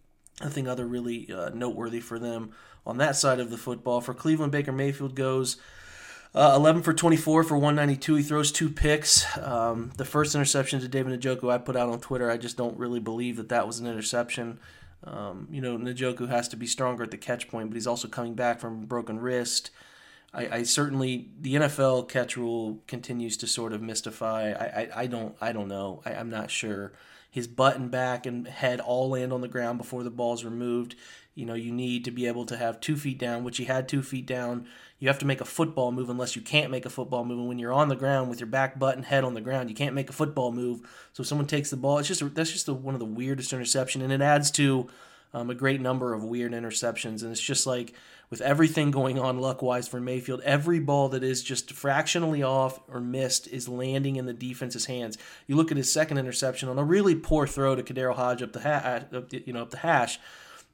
Nothing 0.42 0.68
other 0.68 0.86
really 0.86 1.32
uh, 1.32 1.50
noteworthy 1.50 2.00
for 2.00 2.18
them 2.18 2.52
on 2.86 2.98
that 2.98 3.16
side 3.16 3.40
of 3.40 3.50
the 3.50 3.58
football. 3.58 4.02
For 4.02 4.14
Cleveland, 4.14 4.52
Baker 4.52 4.72
Mayfield 4.72 5.16
goes 5.16 5.58
uh, 6.34 6.54
11 6.56 6.84
for 6.84 6.94
24 6.94 7.44
for 7.44 7.56
192. 7.56 8.16
He 8.16 8.24
throws 8.24 8.52
two 8.52 8.70
picks. 8.70 9.26
Um, 9.38 9.92
the 9.98 10.06
first 10.06 10.36
interception 10.36 10.80
to 10.80 10.88
David 10.88 11.20
Njoku 11.20 11.52
I 11.52 11.58
put 11.58 11.76
out 11.76 11.90
on 11.90 12.00
Twitter. 12.00 12.30
I 12.30 12.38
just 12.38 12.58
don't 12.58 12.78
really 12.78 13.00
believe 13.00 13.38
that 13.38 13.50
that 13.50 13.68
was 13.68 13.80
an 13.80 13.88
interception. 13.88 14.60
Um, 15.04 15.48
you 15.52 15.62
know, 15.62 15.78
Njoku 15.78 16.30
has 16.30 16.48
to 16.50 16.58
be 16.58 16.68
stronger 16.68 17.04
at 17.04 17.12
the 17.12 17.18
catch 17.18 17.48
point, 17.48 17.70
but 17.70 17.76
he's 17.76 17.88
also 17.88 18.08
coming 18.08 18.36
back 18.36 18.60
from 18.60 18.84
a 18.84 18.86
broken 18.86 19.20
wrist. 19.20 19.72
I, 20.34 20.58
I, 20.58 20.64
certainly 20.64 21.30
the 21.40 21.56
NFL 21.56 22.08
catch 22.08 22.38
rule 22.38 22.84
continues 22.88 23.36
to 23.38 23.48
sort 23.48 23.74
of 23.74 23.82
mystify. 23.82 24.52
I, 24.52 24.82
I, 24.82 24.90
I 25.02 25.08
don't 25.08 25.36
I 25.42 25.52
don't 25.52 25.68
know. 25.68 26.02
I, 26.06 26.12
am 26.12 26.30
not 26.30 26.52
sure. 26.52 26.94
His 27.32 27.48
button 27.48 27.90
back 27.90 28.26
and 28.26 28.48
head 28.48 28.80
all 28.80 29.10
land 29.10 29.34
on 29.34 29.42
the 29.42 29.48
ground 29.48 29.78
before 29.78 30.04
the 30.04 30.12
ball's 30.12 30.44
removed. 30.44 30.96
You 31.36 31.46
know, 31.46 31.54
you 31.54 31.72
need 31.72 32.06
to 32.06 32.12
be 32.12 32.28
able 32.28 32.46
to 32.48 32.58
have 32.58 32.80
two 32.80 32.98
feet 32.98 33.18
down, 33.18 33.44
which 33.44 33.58
he 33.58 33.66
had 33.66 33.88
two 33.88 34.02
feet 34.02 34.26
down. 34.26 34.68
You 35.00 35.08
have 35.08 35.20
to 35.20 35.26
make 35.26 35.40
a 35.40 35.46
football 35.46 35.92
move 35.92 36.10
unless 36.10 36.36
you 36.36 36.42
can't 36.42 36.72
make 36.72 36.86
a 36.86 36.90
football 36.90 37.24
move. 37.24 37.40
And 37.40 37.48
when 37.48 37.60
you're 37.60 37.74
on 37.74 37.88
the 37.88 37.96
ground 37.96 38.30
with 38.30 38.40
your 38.40 38.48
back 38.48 38.78
butt 38.78 38.98
and 38.98 39.06
head 39.06 39.24
on 39.24 39.36
the 39.36 39.42
ground, 39.42 39.70
you 39.70 39.76
can't 39.76 39.96
make 39.96 40.10
a 40.10 40.14
football 40.14 40.52
move. 40.52 40.82
So 41.14 41.22
if 41.22 41.28
someone 41.28 41.48
takes 41.48 41.70
the 41.70 41.78
ball, 41.78 42.00
it's 42.00 42.08
just 42.08 42.36
that's 42.36 42.52
just 42.52 42.68
a, 42.68 42.74
one 42.74 42.94
of 42.94 43.00
the 43.00 43.06
weirdest 43.06 43.54
interception, 43.54 44.02
and 44.02 44.12
it 44.12 44.22
adds 44.22 44.52
to 44.52 44.90
um, 45.34 45.50
a 45.50 45.56
great 45.56 45.82
number 45.82 46.14
of 46.14 46.24
weird 46.24 46.52
interceptions. 46.52 47.22
And 47.22 47.32
it's 47.32 47.42
just 47.42 47.68
like 47.68 47.94
with 48.30 48.42
everything 48.42 48.92
going 48.92 49.20
on 49.20 49.40
luck 49.40 49.62
wise 49.62 49.88
for 49.88 50.00
Mayfield, 50.00 50.42
every 50.42 50.80
ball 50.80 51.10
that 51.10 51.24
is 51.24 51.44
just 51.44 51.72
fractionally 51.72 52.44
off 52.44 52.80
or 52.88 53.00
missed 53.00 53.48
is 53.48 53.68
landing 53.68 54.16
in 54.16 54.26
the 54.26 54.34
defense's 54.34 54.86
hands. 54.86 55.18
You 55.48 55.56
look 55.56 55.72
at 55.72 55.78
his 55.78 55.92
second 55.92 56.18
interception 56.18 56.70
on 56.70 56.78
a 56.78 56.84
really 56.84 57.16
poor 57.16 57.48
throw 57.48 57.76
to 57.76 57.84
KhaDarel 57.84 58.16
Hodge 58.16 58.42
up 58.42 58.54
the 58.54 58.62
ha- 58.62 59.04
up 59.14 59.30
the, 59.30 59.44
you 59.46 59.54
know 59.54 59.64
up 59.64 59.72
the 59.72 59.78
hash, 59.78 60.20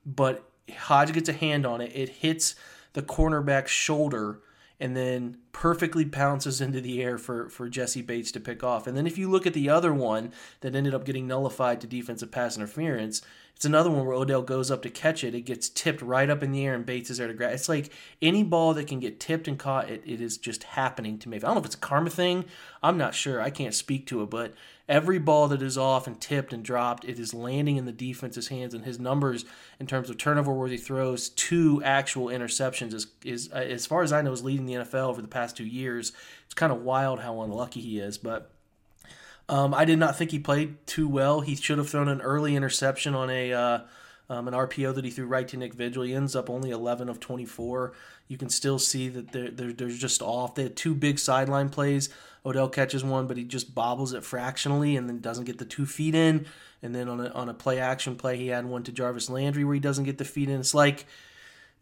but 0.06 0.50
Hodge 0.78 1.14
gets 1.14 1.30
a 1.30 1.34
hand 1.34 1.66
on 1.66 1.82
it. 1.82 1.92
It 1.96 2.10
hits 2.10 2.56
the 2.94 3.02
cornerback's 3.02 3.72
shoulder 3.72 4.40
and 4.80 4.96
then 4.96 5.38
perfectly 5.52 6.04
pounces 6.04 6.60
into 6.60 6.82
the 6.82 7.02
air 7.02 7.18
for, 7.18 7.50
for 7.50 7.70
Jessie 7.70 8.02
Bates 8.02 8.32
to 8.34 8.40
pick 8.40 8.64
off. 8.64 8.88
And 8.88 8.98
then 8.98 9.08
if 9.08 9.18
you 9.18 9.30
look 9.30 9.48
at 9.48 9.54
the 9.54 9.70
other 9.70 9.94
one 9.94 10.34
that 10.60 10.76
ended 10.76 10.94
up 10.94 11.06
getting 11.06 11.28
nullified 11.28 11.80
to 11.82 11.88
defensive 11.88 12.32
pass 12.32 12.58
interference, 12.58 13.22
it's 13.56 13.64
another 13.64 13.90
one 13.90 14.06
where 14.06 14.16
Odell 14.16 14.42
goes 14.42 14.70
up 14.70 14.82
to 14.82 14.90
catch 14.90 15.24
it. 15.24 15.34
It 15.34 15.42
gets 15.42 15.70
tipped 15.70 16.02
right 16.02 16.30
up 16.30 16.44
in 16.44 16.52
the 16.52 16.66
air 16.66 16.76
and 16.76 16.86
Bates 16.86 17.10
is 17.10 17.20
there 17.20 17.28
to 17.28 17.34
grab. 17.34 17.54
It's 17.54 17.70
like 17.70 17.90
any 18.22 18.44
ball 18.44 18.74
that 18.74 18.88
can 18.88 19.00
get 19.00 19.18
tipped 19.18 19.48
and 19.48 19.58
caught, 19.58 19.90
it, 19.90 20.04
it 20.06 20.20
is 20.20 20.38
just 20.38 20.64
happening 20.64 21.18
to 21.20 21.30
me. 21.30 21.38
I 21.38 21.40
don't 21.40 21.54
know 21.54 21.60
if 21.60 21.66
it's 21.66 21.76
a 21.76 21.80
karma 21.80 22.10
thing. 22.10 22.46
I'm 22.84 22.98
not 22.98 23.16
sure. 23.16 23.42
I 23.42 23.50
can't 23.50 23.74
speak 23.74 24.08
to 24.08 24.22
it, 24.24 24.30
but 24.30 24.54
every 24.90 25.20
ball 25.20 25.48
that 25.48 25.62
is 25.62 25.78
off 25.78 26.06
and 26.06 26.20
tipped 26.20 26.52
and 26.52 26.66
dropped, 26.66 27.06
it 27.06 27.18
is 27.18 27.34
landing 27.34 27.78
in 27.78 27.86
the 27.86 27.94
defense's 27.94 28.50
hands. 28.50 28.74
And 28.74 28.84
his 28.84 29.00
numbers 29.00 29.46
in 29.80 29.88
terms 29.88 30.10
of 30.10 30.18
turnover 30.18 30.52
worthy 30.52 30.78
throws 30.78 31.30
to 31.30 31.82
actual 31.86 32.26
interceptions 32.26 32.94
is, 32.94 33.08
is 33.24 33.50
uh, 33.54 33.60
as 33.60 33.86
far 33.86 34.04
as 34.04 34.12
I 34.12 34.22
know, 34.22 34.34
is 34.34 34.44
leading 34.44 34.66
the 34.66 34.74
NFL 34.74 35.08
over 35.08 35.22
the 35.22 35.30
past 35.30 35.56
two 35.56 35.66
years. 35.66 36.12
It's 36.44 36.54
kind 36.54 36.74
of 36.74 36.82
wild 36.82 37.22
how 37.22 37.42
unlucky 37.42 37.80
he 37.80 38.00
is, 38.00 38.18
but 38.18 38.52
um, 39.50 39.74
I 39.74 39.86
did 39.86 40.00
not 40.00 40.18
think 40.18 40.32
he 40.32 40.40
played 40.40 40.86
too 40.88 41.08
well. 41.08 41.42
He 41.42 41.56
should 41.56 41.78
have 41.78 41.90
thrown 41.90 42.08
an 42.08 42.22
early 42.22 42.56
interception 42.56 43.14
on 43.16 43.30
a 43.30 43.54
uh, 43.54 43.80
um, 44.30 44.48
an 44.48 44.54
RPO 44.54 44.96
that 44.96 45.06
he 45.06 45.12
threw 45.12 45.28
right 45.28 45.48
to 45.48 45.58
Nick 45.58 45.74
Vigil. 45.74 46.04
He 46.04 46.14
ends 46.14 46.36
up 46.36 46.50
only 46.50 46.72
11 46.72 47.10
of 47.10 47.20
24. 47.20 47.94
You 48.28 48.38
can 48.38 48.50
still 48.50 48.80
see 48.80 49.08
that 49.10 49.32
they're, 49.32 49.52
they're, 49.52 49.74
they're 49.74 49.90
just 49.90 50.22
off. 50.22 50.56
They 50.56 50.64
had 50.64 50.76
two 50.76 50.96
big 50.96 51.20
sideline 51.20 51.70
plays. 51.70 52.10
Odell 52.44 52.70
catches 52.70 53.04
one, 53.04 53.28
but 53.28 53.38
he 53.38 53.44
just 53.44 53.76
bobbles 53.76 54.14
it 54.14 54.24
fractionally 54.24 54.96
and 54.96 55.08
then 55.08 55.20
doesn't 55.20 55.46
get 55.46 55.58
the 55.58 55.66
two 55.66 55.86
feet 55.86 56.16
in. 56.16 56.46
And 56.82 56.94
then 56.94 57.08
on 57.08 57.20
a, 57.20 57.30
on 57.30 57.50
a 57.50 57.54
play 57.54 57.80
action 57.80 58.16
play, 58.16 58.38
he 58.38 58.48
had 58.48 58.66
one 58.66 58.84
to 58.84 58.92
Jarvis 58.92 59.30
Landry 59.30 59.64
where 59.64 59.74
he 59.74 59.80
doesn't 59.80 60.06
get 60.06 60.18
the 60.18 60.26
feet 60.26 60.50
in. 60.50 60.60
It's 60.60 60.74
like 60.74 61.06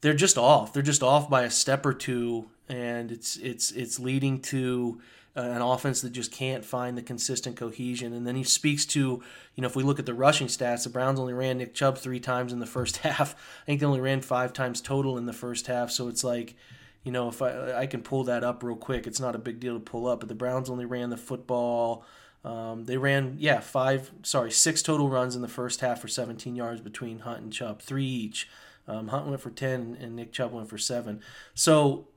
they're 0.01 0.13
just 0.13 0.37
off. 0.37 0.73
They're 0.73 0.83
just 0.83 1.03
off 1.03 1.29
by 1.29 1.43
a 1.43 1.49
step 1.49 1.85
or 1.85 1.93
two, 1.93 2.49
and 2.69 3.11
it's 3.11 3.37
it's 3.37 3.71
it's 3.71 3.99
leading 3.99 4.41
to 4.41 5.01
an 5.35 5.61
offense 5.61 6.01
that 6.01 6.11
just 6.11 6.31
can't 6.31 6.63
find 6.63 6.97
the 6.97 7.01
consistent 7.01 7.55
cohesion. 7.55 8.13
And 8.13 8.27
then 8.27 8.35
he 8.35 8.43
speaks 8.43 8.85
to, 8.87 9.23
you 9.55 9.61
know, 9.61 9.67
if 9.67 9.75
we 9.75 9.83
look 9.83 9.97
at 9.97 10.05
the 10.05 10.13
rushing 10.13 10.47
stats, 10.47 10.83
the 10.83 10.89
Browns 10.89 11.19
only 11.19 11.33
ran 11.33 11.57
Nick 11.57 11.73
Chubb 11.73 11.97
three 11.97 12.19
times 12.19 12.53
in 12.53 12.59
the 12.59 12.65
first 12.65 12.97
half. 13.05 13.33
I 13.63 13.65
think 13.65 13.79
they 13.79 13.85
only 13.85 14.01
ran 14.01 14.21
five 14.21 14.53
times 14.53 14.79
total 14.79 15.17
in 15.17 15.25
the 15.25 15.33
first 15.33 15.67
half. 15.67 15.89
So 15.89 16.07
it's 16.07 16.23
like, 16.23 16.55
you 17.03 17.11
know, 17.11 17.29
if 17.29 17.41
I 17.41 17.79
I 17.79 17.87
can 17.87 18.01
pull 18.01 18.23
that 18.25 18.43
up 18.43 18.63
real 18.63 18.75
quick, 18.75 19.07
it's 19.07 19.19
not 19.19 19.35
a 19.35 19.39
big 19.39 19.59
deal 19.59 19.73
to 19.73 19.79
pull 19.79 20.07
up. 20.07 20.19
But 20.19 20.29
the 20.29 20.35
Browns 20.35 20.69
only 20.69 20.85
ran 20.85 21.09
the 21.09 21.17
football. 21.17 22.05
Um, 22.45 22.85
they 22.85 22.97
ran, 22.97 23.37
yeah, 23.39 23.61
five, 23.61 24.11
sorry, 24.21 24.51
six 24.51 24.81
total 24.81 25.09
runs 25.09 25.35
in 25.35 25.41
the 25.41 25.47
first 25.47 25.79
half 25.79 26.01
for 26.01 26.09
17 26.09 26.55
yards 26.55 26.81
between 26.81 27.19
Hunt 27.19 27.41
and 27.41 27.53
Chubb, 27.53 27.81
three 27.81 28.05
each. 28.05 28.49
Um, 28.85 29.07
Hunt 29.07 29.27
went 29.27 29.39
for 29.39 29.49
10 29.49 29.97
and 29.99 30.15
Nick 30.15 30.33
Chubb 30.33 30.51
went 30.51 30.69
for 30.69 30.77
seven. 30.77 31.21
So 31.53 32.07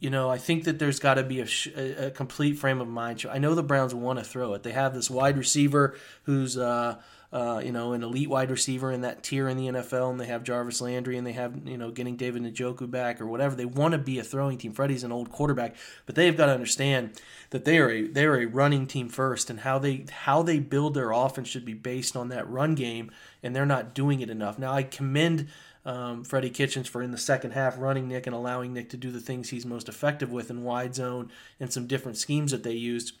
you 0.00 0.10
know, 0.10 0.30
I 0.30 0.38
think 0.38 0.64
that 0.64 0.78
there's 0.78 1.00
got 1.00 1.14
to 1.14 1.24
be 1.24 1.40
a, 1.40 1.46
sh- 1.46 1.68
a, 1.76 2.10
complete 2.10 2.58
frame 2.58 2.80
of 2.80 2.88
mind. 2.88 3.24
I 3.30 3.38
know 3.38 3.54
the 3.54 3.62
Browns 3.62 3.94
want 3.94 4.18
to 4.18 4.24
throw 4.24 4.54
it. 4.54 4.62
They 4.62 4.72
have 4.72 4.94
this 4.94 5.10
wide 5.10 5.36
receiver 5.36 5.96
who's, 6.22 6.56
uh, 6.56 7.00
uh, 7.30 7.60
you 7.62 7.72
know, 7.72 7.92
an 7.92 8.02
elite 8.02 8.30
wide 8.30 8.50
receiver 8.50 8.90
in 8.90 9.02
that 9.02 9.22
tier 9.22 9.48
in 9.48 9.58
the 9.58 9.66
NFL, 9.66 10.10
and 10.10 10.20
they 10.20 10.26
have 10.26 10.42
Jarvis 10.44 10.80
Landry, 10.80 11.18
and 11.18 11.26
they 11.26 11.32
have, 11.32 11.66
you 11.66 11.76
know, 11.76 11.90
getting 11.90 12.16
David 12.16 12.42
Njoku 12.42 12.90
back 12.90 13.20
or 13.20 13.26
whatever. 13.26 13.54
They 13.54 13.66
want 13.66 13.92
to 13.92 13.98
be 13.98 14.18
a 14.18 14.24
throwing 14.24 14.56
team. 14.56 14.72
Freddie's 14.72 15.04
an 15.04 15.12
old 15.12 15.30
quarterback, 15.30 15.76
but 16.06 16.14
they've 16.14 16.36
got 16.36 16.46
to 16.46 16.52
understand 16.52 17.20
that 17.50 17.66
they 17.66 17.78
are 17.78 17.90
a 17.90 18.06
they 18.06 18.24
are 18.24 18.36
a 18.36 18.46
running 18.46 18.86
team 18.86 19.10
first, 19.10 19.50
and 19.50 19.60
how 19.60 19.78
they 19.78 20.06
how 20.10 20.42
they 20.42 20.58
build 20.58 20.94
their 20.94 21.10
offense 21.10 21.48
should 21.48 21.66
be 21.66 21.74
based 21.74 22.16
on 22.16 22.28
that 22.30 22.48
run 22.48 22.74
game, 22.74 23.10
and 23.42 23.54
they're 23.54 23.66
not 23.66 23.94
doing 23.94 24.20
it 24.20 24.30
enough. 24.30 24.58
Now, 24.58 24.72
I 24.72 24.82
commend 24.82 25.48
um, 25.88 26.22
Freddie 26.22 26.50
Kitchens 26.50 26.86
for 26.86 27.02
in 27.02 27.12
the 27.12 27.18
second 27.18 27.52
half 27.52 27.78
running 27.78 28.08
Nick 28.08 28.26
and 28.26 28.36
allowing 28.36 28.74
Nick 28.74 28.90
to 28.90 28.98
do 28.98 29.10
the 29.10 29.20
things 29.20 29.48
he's 29.48 29.64
most 29.64 29.88
effective 29.88 30.30
with 30.30 30.50
in 30.50 30.62
wide 30.62 30.94
zone 30.94 31.30
and 31.58 31.72
some 31.72 31.86
different 31.86 32.18
schemes 32.18 32.52
that 32.52 32.62
they 32.62 32.74
used. 32.74 33.14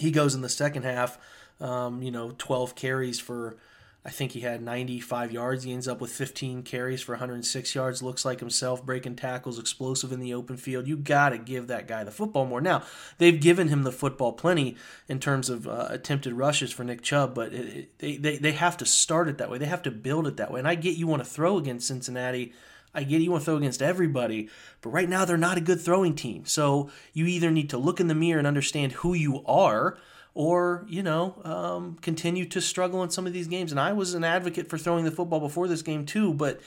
He 0.00 0.10
goes 0.10 0.34
in 0.34 0.40
the 0.40 0.48
second 0.48 0.82
half, 0.82 1.18
um, 1.60 2.02
you 2.02 2.10
know, 2.10 2.32
12 2.36 2.74
carries 2.74 3.20
for 3.20 3.58
I 4.02 4.08
think 4.08 4.32
he 4.32 4.40
had 4.40 4.62
95 4.62 5.30
yards. 5.30 5.64
He 5.64 5.72
ends 5.74 5.86
up 5.86 6.00
with 6.00 6.10
15 6.10 6.62
carries 6.62 7.02
for 7.02 7.12
106 7.12 7.74
yards. 7.74 8.02
Looks 8.02 8.24
like 8.24 8.40
himself, 8.40 8.84
breaking 8.84 9.16
tackles, 9.16 9.58
explosive 9.58 10.10
in 10.10 10.20
the 10.20 10.32
open 10.32 10.56
field. 10.56 10.88
You 10.88 10.96
got 10.96 11.30
to 11.30 11.38
give 11.38 11.66
that 11.66 11.86
guy 11.86 12.02
the 12.02 12.10
football 12.10 12.46
more. 12.46 12.62
Now, 12.62 12.82
they've 13.18 13.38
given 13.38 13.68
him 13.68 13.82
the 13.82 13.92
football 13.92 14.32
plenty 14.32 14.76
in 15.06 15.20
terms 15.20 15.50
of 15.50 15.68
uh, 15.68 15.88
attempted 15.90 16.32
rushes 16.32 16.72
for 16.72 16.82
Nick 16.82 17.02
Chubb, 17.02 17.34
but 17.34 17.52
it, 17.52 17.76
it, 17.76 17.98
they, 17.98 18.16
they, 18.16 18.38
they 18.38 18.52
have 18.52 18.78
to 18.78 18.86
start 18.86 19.28
it 19.28 19.36
that 19.36 19.50
way. 19.50 19.58
They 19.58 19.66
have 19.66 19.82
to 19.82 19.90
build 19.90 20.26
it 20.26 20.38
that 20.38 20.50
way. 20.50 20.60
And 20.60 20.68
I 20.68 20.76
get 20.76 20.96
you 20.96 21.06
want 21.06 21.22
to 21.22 21.28
throw 21.28 21.58
against 21.58 21.86
Cincinnati. 21.86 22.54
I 22.94 23.02
get 23.02 23.20
you 23.20 23.30
want 23.30 23.42
to 23.42 23.44
throw 23.44 23.56
against 23.56 23.82
everybody, 23.82 24.48
but 24.80 24.90
right 24.90 25.08
now 25.08 25.26
they're 25.26 25.36
not 25.36 25.58
a 25.58 25.60
good 25.60 25.80
throwing 25.80 26.14
team. 26.14 26.46
So 26.46 26.90
you 27.12 27.26
either 27.26 27.50
need 27.50 27.70
to 27.70 27.78
look 27.78 28.00
in 28.00 28.08
the 28.08 28.14
mirror 28.14 28.38
and 28.38 28.46
understand 28.46 28.92
who 28.92 29.12
you 29.12 29.44
are 29.44 29.98
or 30.34 30.84
you 30.88 31.02
know 31.02 31.40
um, 31.44 31.96
continue 32.00 32.44
to 32.46 32.60
struggle 32.60 33.02
in 33.02 33.10
some 33.10 33.26
of 33.26 33.32
these 33.32 33.48
games. 33.48 33.70
And 33.70 33.80
I 33.80 33.92
was 33.92 34.14
an 34.14 34.24
advocate 34.24 34.68
for 34.68 34.78
throwing 34.78 35.04
the 35.04 35.10
football 35.10 35.40
before 35.40 35.68
this 35.68 35.82
game 35.82 36.06
too, 36.06 36.34
but 36.34 36.60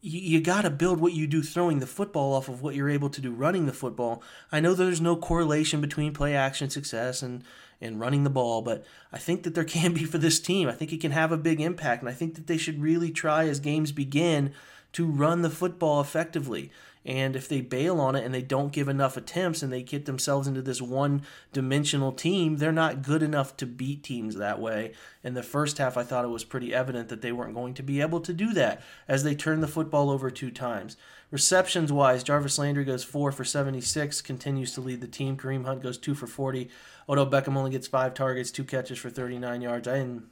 you, 0.00 0.20
you 0.20 0.40
got 0.40 0.62
to 0.62 0.70
build 0.70 1.00
what 1.00 1.12
you 1.12 1.26
do 1.26 1.42
throwing 1.42 1.80
the 1.80 1.86
football 1.86 2.34
off 2.34 2.48
of 2.48 2.62
what 2.62 2.74
you're 2.74 2.88
able 2.88 3.10
to 3.10 3.20
do 3.20 3.32
running 3.32 3.66
the 3.66 3.72
football. 3.72 4.22
I 4.52 4.60
know 4.60 4.74
there's 4.74 5.00
no 5.00 5.16
correlation 5.16 5.80
between 5.80 6.12
play 6.12 6.34
action 6.34 6.70
success 6.70 7.22
and 7.22 7.44
and 7.78 8.00
running 8.00 8.24
the 8.24 8.30
ball, 8.30 8.62
but 8.62 8.86
I 9.12 9.18
think 9.18 9.42
that 9.42 9.54
there 9.54 9.64
can 9.76 9.92
be 9.92 10.04
for 10.04 10.18
this 10.18 10.40
team. 10.40 10.68
I 10.68 10.72
think 10.72 10.92
it 10.92 11.00
can 11.00 11.12
have 11.12 11.32
a 11.32 11.36
big 11.36 11.60
impact, 11.60 12.02
and 12.02 12.08
I 12.08 12.14
think 12.14 12.34
that 12.36 12.46
they 12.46 12.56
should 12.56 12.80
really 12.80 13.10
try 13.10 13.48
as 13.48 13.60
games 13.60 13.92
begin 13.92 14.52
to 14.92 15.06
run 15.06 15.42
the 15.42 15.50
football 15.50 16.00
effectively. 16.00 16.70
And 17.06 17.36
if 17.36 17.48
they 17.48 17.60
bail 17.60 18.00
on 18.00 18.16
it 18.16 18.24
and 18.24 18.34
they 18.34 18.42
don't 18.42 18.72
give 18.72 18.88
enough 18.88 19.16
attempts 19.16 19.62
and 19.62 19.72
they 19.72 19.84
get 19.84 20.06
themselves 20.06 20.48
into 20.48 20.60
this 20.60 20.82
one 20.82 21.22
dimensional 21.52 22.10
team, 22.10 22.56
they're 22.56 22.72
not 22.72 23.02
good 23.02 23.22
enough 23.22 23.56
to 23.58 23.66
beat 23.66 24.02
teams 24.02 24.34
that 24.34 24.60
way. 24.60 24.92
In 25.22 25.34
the 25.34 25.44
first 25.44 25.78
half, 25.78 25.96
I 25.96 26.02
thought 26.02 26.24
it 26.24 26.28
was 26.28 26.42
pretty 26.42 26.74
evident 26.74 27.08
that 27.08 27.22
they 27.22 27.30
weren't 27.30 27.54
going 27.54 27.74
to 27.74 27.82
be 27.84 28.00
able 28.00 28.20
to 28.20 28.32
do 28.32 28.52
that 28.54 28.82
as 29.06 29.22
they 29.22 29.36
turned 29.36 29.62
the 29.62 29.68
football 29.68 30.10
over 30.10 30.32
two 30.32 30.50
times. 30.50 30.96
Receptions 31.30 31.92
wise, 31.92 32.24
Jarvis 32.24 32.58
Landry 32.58 32.84
goes 32.84 33.04
four 33.04 33.30
for 33.30 33.44
76, 33.44 34.20
continues 34.22 34.72
to 34.74 34.80
lead 34.80 35.00
the 35.00 35.06
team. 35.06 35.36
Kareem 35.36 35.64
Hunt 35.64 35.84
goes 35.84 35.98
two 35.98 36.14
for 36.14 36.26
40. 36.26 36.68
Odell 37.08 37.30
Beckham 37.30 37.56
only 37.56 37.70
gets 37.70 37.86
five 37.86 38.14
targets, 38.14 38.50
two 38.50 38.64
catches 38.64 38.98
for 38.98 39.10
39 39.10 39.60
yards. 39.60 39.86
I 39.86 39.98
didn't. 39.98 40.24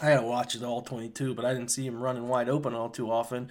I 0.00 0.14
to 0.14 0.22
watch 0.22 0.54
it 0.54 0.62
all 0.62 0.82
22, 0.82 1.34
but 1.34 1.44
I 1.44 1.52
didn't 1.52 1.70
see 1.70 1.86
him 1.86 2.00
running 2.00 2.28
wide 2.28 2.48
open 2.48 2.74
all 2.74 2.88
too 2.88 3.10
often. 3.10 3.50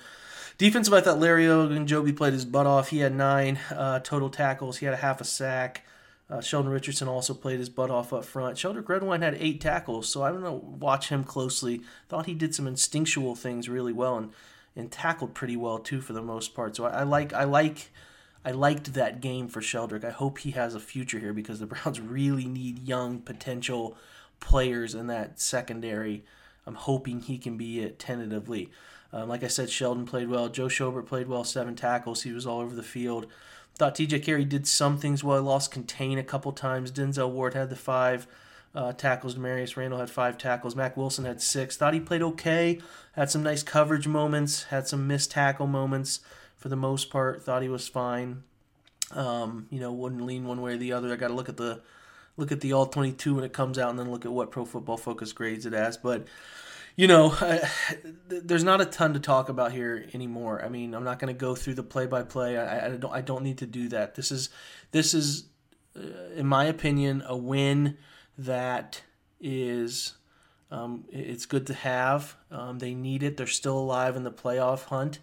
Defensive, 0.58 0.94
I 0.94 1.02
thought 1.02 1.20
Larry 1.20 1.46
Ogunjobi 1.46 2.16
played 2.16 2.34
his 2.34 2.46
butt 2.46 2.66
off. 2.66 2.90
He 2.90 3.00
had 3.00 3.14
nine 3.14 3.60
uh, 3.70 4.00
total 4.00 4.30
tackles. 4.30 4.78
He 4.78 4.86
had 4.86 4.94
a 4.94 4.98
half 4.98 5.22
a 5.22 5.26
sack. 5.26 5.86
Uh, 6.30 6.42
Sheldon 6.42 6.72
Richardson 6.72 7.08
also 7.08 7.34
played 7.34 7.60
his 7.60 7.70
butt 7.70 7.90
off 7.90 8.12
up 8.12 8.26
front. 8.26 8.58
Sheldrick 8.58 8.90
Redwine 8.90 9.22
had 9.22 9.38
eight 9.40 9.62
tackles, 9.62 10.10
so 10.10 10.24
I'm 10.24 10.34
gonna 10.34 10.54
Watch 10.54 11.10
him 11.10 11.24
closely. 11.24 11.82
Thought 12.10 12.26
he 12.26 12.34
did 12.34 12.54
some 12.54 12.68
instinctual 12.68 13.36
things 13.36 13.70
really 13.70 13.94
well 13.94 14.18
and 14.18 14.32
and 14.76 14.92
tackled 14.92 15.34
pretty 15.34 15.56
well 15.58 15.80
too 15.80 16.02
for 16.02 16.14
the 16.14 16.22
most 16.22 16.54
part. 16.54 16.76
So 16.76 16.86
I, 16.86 17.00
I 17.00 17.04
like 17.04 17.34
I 17.34 17.46
like 17.46 17.92
I 18.44 18.52
liked 18.52 18.94
that 18.94 19.22
game 19.22 19.48
for 19.48 19.62
Sheldrick. 19.62 20.04
I 20.04 20.12
hope 20.12 20.40
he 20.40 20.52
has 20.52 20.76
a 20.76 20.80
future 20.80 21.20
here 21.20 21.34
because 21.34 21.60
the 21.60 21.66
Browns 21.68 22.00
really 22.00 22.46
need 22.46 22.88
young 22.88 23.20
potential 23.20 23.98
players 24.40 24.94
in 24.94 25.08
that 25.08 25.40
secondary. 25.40 26.24
I'm 26.68 26.76
hoping 26.76 27.22
he 27.22 27.38
can 27.38 27.58
be 27.58 27.80
it 27.80 27.98
tentatively. 27.98 28.70
Um, 29.14 29.30
like 29.30 29.44
I 29.44 29.48
said, 29.48 29.70
Sheldon 29.70 30.06
played 30.06 30.28
well. 30.28 30.50
Joe 30.50 30.68
Schobert 30.68 31.06
played 31.06 31.30
well, 31.30 31.46
seven 31.46 31.76
tackles. 31.76 32.24
He 32.24 32.34
was 32.34 32.46
all 32.46 32.60
over 32.60 32.76
the 32.76 32.84
field. 32.84 33.26
Thought 33.76 33.96
TJ 33.96 34.24
Carrie 34.24 34.44
did 34.44 34.68
some 34.68 34.98
things 34.98 35.24
well. 35.24 35.42
Lost 35.42 35.72
contain 35.72 36.18
a 36.18 36.24
couple 36.24 36.52
times. 36.52 36.92
Denzel 36.92 37.32
Ward 37.32 37.54
had 37.54 37.70
the 37.70 37.76
five 37.76 38.28
uh, 38.76 38.92
tackles. 38.92 39.36
Damarious 39.36 39.78
Randall 39.78 40.00
had 40.00 40.10
five 40.10 40.38
tackles. 40.38 40.76
Mac 40.76 40.98
Wilson 40.98 41.26
had 41.26 41.42
six. 41.42 41.78
Thought 41.78 41.94
he 41.94 42.00
played 42.02 42.22
okay. 42.22 42.82
Had 43.14 43.30
some 43.30 43.44
nice 43.44 43.64
coverage 43.64 44.08
moments. 44.08 44.64
Had 44.64 44.88
some 44.88 45.08
missed 45.08 45.32
tackle 45.32 45.68
moments. 45.68 46.20
For 46.58 46.70
the 46.70 46.76
most 46.76 47.10
part, 47.10 47.44
thought 47.44 47.62
he 47.62 47.70
was 47.70 47.88
fine. 47.88 48.44
Um, 49.12 49.68
you 49.70 49.80
know, 49.80 49.94
wouldn't 49.94 50.26
lean 50.26 50.46
one 50.46 50.62
way 50.62 50.74
or 50.74 50.78
the 50.78 50.92
other. 50.92 51.14
I 51.14 51.16
got 51.16 51.30
to 51.30 51.34
look 51.34 51.50
at 51.50 51.58
the 51.58 51.82
look 52.38 52.52
at 52.52 52.62
the 52.62 52.74
all 52.74 52.86
22 52.86 53.36
when 53.36 53.44
it 53.44 53.52
comes 53.52 53.78
out, 53.78 53.90
and 53.90 54.00
then 54.00 54.10
look 54.10 54.26
at 54.26 54.32
what 54.32 54.52
Pro 54.52 54.64
Football 54.64 54.98
Focus 54.98 55.34
grades 55.34 55.66
it 55.66 55.74
as. 55.74 55.98
But 55.98 56.28
you 56.96 57.08
know, 57.08 57.32
I, 57.42 57.62
there's 58.28 58.64
not 58.64 58.82
a 58.82 58.86
ton 58.86 59.14
to 59.14 59.20
talk 59.20 59.50
about 59.50 59.72
here 59.72 60.06
anymore. 60.14 60.64
I 60.64 60.70
mean, 60.70 60.94
I'm 60.94 61.04
not 61.04 61.20
going 61.20 61.34
to 61.34 61.40
go 61.40 61.56
through 61.56 61.76
the 61.76 61.84
play-by-play. 61.84 62.58
I, 62.58 62.86
I, 62.86 62.90
don't. 62.92 63.14
I 63.14 63.22
don't 63.22 63.44
need 63.44 63.58
to 63.60 63.66
do 63.66 63.90
that. 63.90 64.16
This 64.16 64.32
is 64.32 64.50
this 64.92 65.14
is, 65.14 65.46
uh, 65.96 66.34
in 66.36 66.46
my 66.46 66.66
opinion, 66.66 67.24
a 67.26 67.36
win 67.36 67.98
that 68.38 69.02
is. 69.42 70.14
Um, 70.70 71.06
it's 71.10 71.46
good 71.46 71.66
to 71.68 71.74
have. 71.74 72.36
Um, 72.52 72.80
they 72.80 72.94
need 72.94 73.24
it. 73.24 73.38
They're 73.38 73.48
still 73.48 73.78
alive 73.78 74.18
in 74.18 74.24
the 74.24 74.32
playoff 74.32 74.84
hunt. 74.84 75.20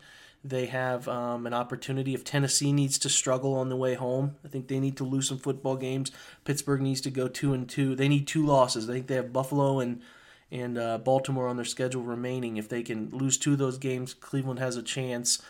They 0.46 0.66
have 0.66 1.08
um, 1.08 1.46
an 1.46 1.54
opportunity. 1.54 2.12
If 2.12 2.22
Tennessee 2.22 2.70
needs 2.70 2.98
to 2.98 3.08
struggle 3.08 3.54
on 3.54 3.70
the 3.70 3.76
way 3.76 3.94
home, 3.94 4.36
I 4.44 4.48
think 4.48 4.68
they 4.68 4.78
need 4.78 4.98
to 4.98 5.04
lose 5.04 5.26
some 5.26 5.38
football 5.38 5.74
games. 5.74 6.12
Pittsburgh 6.44 6.82
needs 6.82 7.00
to 7.02 7.10
go 7.10 7.28
two 7.28 7.54
and 7.54 7.66
two. 7.66 7.96
They 7.96 8.08
need 8.08 8.26
two 8.26 8.44
losses. 8.44 8.88
I 8.90 8.92
think 8.92 9.06
they 9.06 9.14
have 9.14 9.32
Buffalo 9.32 9.80
and 9.80 10.02
and 10.50 10.76
uh, 10.76 10.98
Baltimore 10.98 11.48
on 11.48 11.56
their 11.56 11.64
schedule 11.64 12.02
remaining. 12.02 12.58
If 12.58 12.68
they 12.68 12.82
can 12.82 13.08
lose 13.10 13.38
two 13.38 13.54
of 13.54 13.58
those 13.58 13.78
games, 13.78 14.12
Cleveland 14.12 14.60
has 14.60 14.76
a 14.76 14.82
chance. 14.82 15.40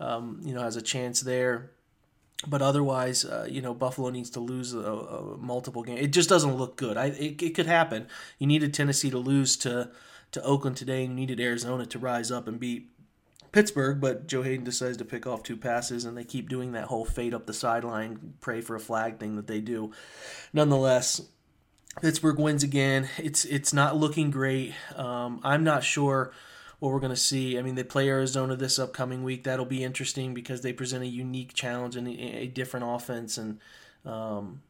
Um, 0.00 0.40
you 0.42 0.52
know, 0.52 0.62
has 0.62 0.76
a 0.76 0.82
chance 0.82 1.20
there. 1.20 1.70
But 2.46 2.62
otherwise, 2.62 3.24
uh, 3.24 3.46
you 3.48 3.60
know, 3.60 3.74
Buffalo 3.74 4.08
needs 4.08 4.30
to 4.30 4.40
lose 4.40 4.72
a, 4.72 4.78
a 4.80 5.36
multiple 5.36 5.82
game. 5.82 5.98
It 5.98 6.08
just 6.08 6.28
doesn't 6.28 6.56
look 6.56 6.76
good. 6.76 6.96
I 6.96 7.06
it, 7.06 7.40
it 7.40 7.54
could 7.54 7.66
happen. 7.66 8.08
You 8.38 8.46
needed 8.46 8.74
Tennessee 8.74 9.10
to 9.10 9.18
lose 9.18 9.56
to 9.58 9.90
to 10.32 10.42
Oakland 10.42 10.76
today, 10.76 11.04
and 11.04 11.12
you 11.12 11.16
needed 11.16 11.38
Arizona 11.38 11.86
to 11.86 11.98
rise 11.98 12.30
up 12.30 12.48
and 12.48 12.58
beat 12.58 12.88
Pittsburgh, 13.52 14.00
but 14.00 14.26
Joe 14.26 14.42
Haden 14.42 14.64
decides 14.64 14.96
to 14.98 15.04
pick 15.04 15.26
off 15.26 15.42
two 15.42 15.56
passes, 15.56 16.04
and 16.04 16.16
they 16.16 16.24
keep 16.24 16.48
doing 16.48 16.72
that 16.72 16.84
whole 16.84 17.04
fade 17.04 17.34
up 17.34 17.46
the 17.46 17.52
sideline, 17.52 18.34
pray 18.40 18.60
for 18.60 18.76
a 18.76 18.80
flag 18.80 19.18
thing 19.18 19.36
that 19.36 19.48
they 19.48 19.60
do. 19.60 19.90
Nonetheless, 20.52 21.22
Pittsburgh 22.00 22.38
wins 22.38 22.62
again. 22.62 23.08
It's 23.18 23.44
it's 23.44 23.72
not 23.72 23.96
looking 23.96 24.30
great. 24.30 24.74
Um, 24.94 25.40
I'm 25.42 25.64
not 25.64 25.82
sure 25.82 26.32
what 26.78 26.92
we're 26.92 27.00
going 27.00 27.10
to 27.10 27.16
see. 27.16 27.58
I 27.58 27.62
mean, 27.62 27.74
they 27.74 27.84
play 27.84 28.08
Arizona 28.08 28.54
this 28.54 28.78
upcoming 28.78 29.24
week. 29.24 29.44
That'll 29.44 29.66
be 29.66 29.82
interesting 29.82 30.32
because 30.32 30.62
they 30.62 30.72
present 30.72 31.02
a 31.02 31.08
unique 31.08 31.52
challenge 31.52 31.96
and 31.96 32.06
a, 32.06 32.12
a 32.12 32.46
different 32.46 32.86
offense. 32.88 33.36
And 33.36 33.58
um, 34.06 34.62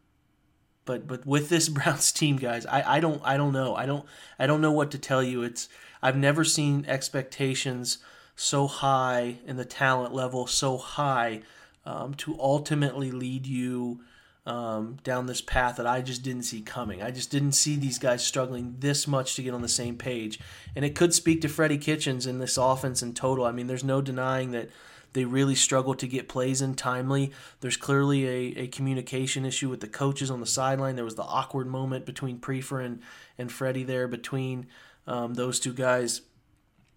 but 0.86 1.06
but 1.06 1.26
with 1.26 1.50
this 1.50 1.68
Browns 1.68 2.12
team, 2.12 2.36
guys, 2.36 2.64
I, 2.64 2.96
I 2.96 3.00
don't 3.00 3.20
I 3.24 3.36
don't 3.36 3.52
know 3.52 3.74
I 3.74 3.84
don't 3.84 4.06
I 4.38 4.46
don't 4.46 4.62
know 4.62 4.72
what 4.72 4.90
to 4.92 4.98
tell 4.98 5.22
you. 5.22 5.42
It's 5.42 5.68
I've 6.02 6.16
never 6.16 6.44
seen 6.44 6.86
expectations 6.88 7.98
so 8.36 8.66
high 8.66 9.38
and 9.46 9.58
the 9.58 9.64
talent 9.64 10.14
level 10.14 10.46
so 10.46 10.76
high 10.76 11.42
um, 11.84 12.14
to 12.14 12.36
ultimately 12.40 13.10
lead 13.10 13.46
you 13.46 14.00
um, 14.46 14.96
down 15.04 15.26
this 15.26 15.40
path 15.40 15.76
that 15.76 15.86
I 15.86 16.00
just 16.00 16.22
didn't 16.22 16.44
see 16.44 16.62
coming. 16.62 17.02
I 17.02 17.10
just 17.10 17.30
didn't 17.30 17.52
see 17.52 17.76
these 17.76 17.98
guys 17.98 18.24
struggling 18.24 18.76
this 18.78 19.06
much 19.06 19.36
to 19.36 19.42
get 19.42 19.54
on 19.54 19.62
the 19.62 19.68
same 19.68 19.96
page. 19.96 20.40
And 20.74 20.84
it 20.84 20.94
could 20.94 21.14
speak 21.14 21.40
to 21.42 21.48
Freddie 21.48 21.78
Kitchens 21.78 22.26
in 22.26 22.38
this 22.38 22.56
offense 22.56 23.02
in 23.02 23.14
total. 23.14 23.44
I 23.44 23.52
mean, 23.52 23.66
there's 23.66 23.84
no 23.84 24.00
denying 24.00 24.50
that 24.52 24.70
they 25.12 25.24
really 25.24 25.54
struggle 25.54 25.94
to 25.94 26.06
get 26.06 26.28
plays 26.28 26.62
in 26.62 26.74
timely. 26.74 27.32
There's 27.60 27.76
clearly 27.76 28.26
a, 28.26 28.62
a 28.62 28.66
communication 28.68 29.44
issue 29.44 29.68
with 29.68 29.80
the 29.80 29.88
coaches 29.88 30.30
on 30.30 30.40
the 30.40 30.46
sideline. 30.46 30.96
There 30.96 31.04
was 31.04 31.16
the 31.16 31.22
awkward 31.22 31.66
moment 31.66 32.06
between 32.06 32.38
Priefer 32.38 32.84
and, 32.84 33.02
and 33.36 33.50
Freddie 33.50 33.82
there, 33.82 34.08
between 34.08 34.68
um, 35.06 35.34
those 35.34 35.58
two 35.58 35.74
guys 35.74 36.22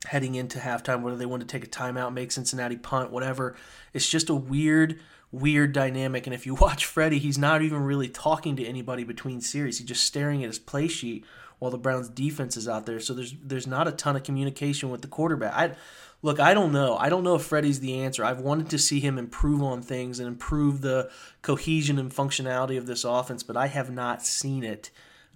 heading 0.06 0.36
into 0.36 0.60
halftime, 0.60 1.02
whether 1.02 1.18
they 1.18 1.26
want 1.26 1.42
to 1.42 1.48
take 1.48 1.64
a 1.64 1.70
timeout, 1.70 2.14
make 2.14 2.32
Cincinnati 2.32 2.78
punt, 2.78 3.12
whatever. 3.12 3.56
It's 3.94 4.10
just 4.10 4.30
a 4.30 4.36
weird, 4.36 5.00
weird 5.32 5.74
dynamic. 5.74 6.28
And 6.28 6.34
if 6.34 6.46
you 6.46 6.56
watch 6.62 6.86
Freddie, 6.86 7.20
he's 7.20 7.38
not 7.38 7.62
even 7.62 7.84
really 7.84 8.10
talking 8.10 8.56
to 8.58 8.66
anybody 8.66 9.04
between 9.04 9.42
series. 9.42 9.80
He's 9.80 9.88
just 9.88 10.04
staring 10.04 10.44
at 10.44 10.48
his 10.48 10.60
play 10.60 10.88
sheet 10.88 11.26
while 11.60 11.72
the 11.72 11.78
Browns 11.78 12.10
defense 12.10 12.58
is 12.58 12.68
out 12.68 12.86
there. 12.86 13.00
So 13.00 13.14
there's 13.14 13.34
there's 13.42 13.68
not 13.68 13.88
a 13.88 13.92
ton 13.92 14.16
of 14.16 14.24
communication 14.24 14.90
with 14.90 15.02
the 15.02 15.08
quarterback. 15.08 15.54
I 15.54 15.76
look, 16.22 16.40
I 16.40 16.54
don't 16.54 16.72
know. 16.72 16.98
I 16.98 17.10
don't 17.10 17.24
know 17.24 17.36
if 17.36 17.44
Freddie's 17.44 17.80
the 17.80 18.00
answer. 18.00 18.26
I've 18.26 18.42
wanted 18.42 18.70
to 18.72 18.80
see 18.80 19.00
him 19.00 19.18
improve 19.18 19.64
on 19.64 19.82
things 19.82 20.20
and 20.20 20.28
improve 20.28 20.82
the 20.82 21.10
cohesion 21.42 22.00
and 22.00 22.12
functionality 22.12 22.78
of 22.78 22.86
this 22.86 23.04
offense, 23.04 23.44
but 23.44 23.56
I 23.56 23.68
have 23.68 23.92
not 23.92 24.26
seen 24.26 24.64
it. 24.64 24.90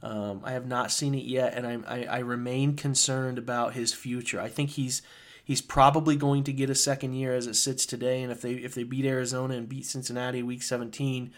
Um, 0.03 0.41
I 0.43 0.51
have 0.51 0.67
not 0.67 0.91
seen 0.91 1.15
it 1.15 1.25
yet, 1.25 1.53
and 1.55 1.65
I, 1.65 1.77
I, 1.87 2.03
I 2.05 2.19
remain 2.19 2.75
concerned 2.75 3.37
about 3.37 3.73
his 3.73 3.93
future. 3.93 4.39
I 4.39 4.47
think 4.47 4.71
he's 4.71 5.01
he's 5.43 5.61
probably 5.61 6.15
going 6.15 6.43
to 6.43 6.53
get 6.53 6.69
a 6.69 6.75
second 6.75 7.13
year 7.13 7.33
as 7.33 7.47
it 7.47 7.55
sits 7.55 7.85
today, 7.85 8.21
and 8.21 8.31
if 8.31 8.41
they 8.41 8.53
if 8.53 8.75
they 8.75 8.83
beat 8.83 9.05
Arizona 9.05 9.55
and 9.55 9.67
beat 9.67 9.85
Cincinnati 9.85 10.43
Week 10.43 10.61
17, 10.61 11.31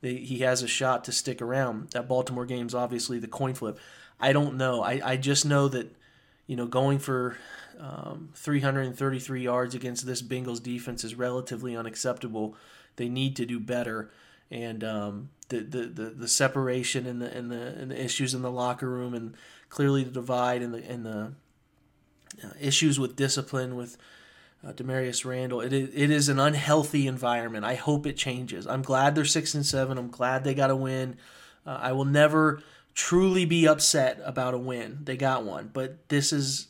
they, 0.00 0.16
he 0.16 0.38
has 0.38 0.62
a 0.62 0.68
shot 0.68 1.04
to 1.04 1.12
stick 1.12 1.40
around. 1.40 1.90
That 1.90 2.08
Baltimore 2.08 2.46
game's 2.46 2.74
obviously 2.74 3.18
the 3.18 3.28
coin 3.28 3.54
flip. 3.54 3.78
I 4.18 4.32
don't 4.32 4.56
know. 4.56 4.82
I, 4.82 5.00
I 5.04 5.16
just 5.16 5.46
know 5.46 5.68
that 5.68 5.94
you 6.48 6.56
know 6.56 6.66
going 6.66 6.98
for 6.98 7.36
um, 7.78 8.30
333 8.34 9.42
yards 9.42 9.74
against 9.76 10.04
this 10.04 10.20
Bengals 10.20 10.62
defense 10.62 11.04
is 11.04 11.14
relatively 11.14 11.76
unacceptable. 11.76 12.56
They 12.96 13.08
need 13.08 13.36
to 13.36 13.46
do 13.46 13.60
better 13.60 14.10
and 14.50 14.82
um, 14.82 15.30
the, 15.48 15.60
the, 15.60 15.86
the, 15.86 16.10
the 16.10 16.28
separation 16.28 17.06
and 17.06 17.22
the, 17.22 17.36
and 17.36 17.50
the 17.50 17.60
and 17.78 17.90
the 17.90 18.02
issues 18.02 18.34
in 18.34 18.42
the 18.42 18.50
locker 18.50 18.88
room 18.88 19.14
and 19.14 19.34
clearly 19.68 20.04
the 20.04 20.10
divide 20.10 20.62
and 20.62 20.74
the 20.74 20.84
and 20.88 21.06
the 21.06 21.32
uh, 22.44 22.50
issues 22.60 22.98
with 22.98 23.16
discipline 23.16 23.76
with 23.76 23.96
uh, 24.66 24.72
Damarious 24.72 25.24
Randall. 25.24 25.60
It 25.60 25.72
is, 25.72 25.90
it 25.94 26.10
is 26.10 26.28
an 26.28 26.38
unhealthy 26.38 27.06
environment. 27.06 27.64
I 27.64 27.74
hope 27.74 28.06
it 28.06 28.16
changes. 28.16 28.66
I'm 28.66 28.82
glad 28.82 29.14
they're 29.14 29.24
six 29.24 29.54
and 29.54 29.64
seven. 29.64 29.98
I'm 29.98 30.10
glad 30.10 30.44
they 30.44 30.54
got 30.54 30.70
a 30.70 30.76
win. 30.76 31.16
Uh, 31.66 31.78
I 31.80 31.92
will 31.92 32.04
never 32.04 32.62
truly 32.94 33.44
be 33.44 33.66
upset 33.66 34.20
about 34.24 34.54
a 34.54 34.58
win. 34.58 34.98
They 35.02 35.16
got 35.16 35.44
one, 35.44 35.70
but 35.72 36.08
this 36.08 36.32
is, 36.32 36.68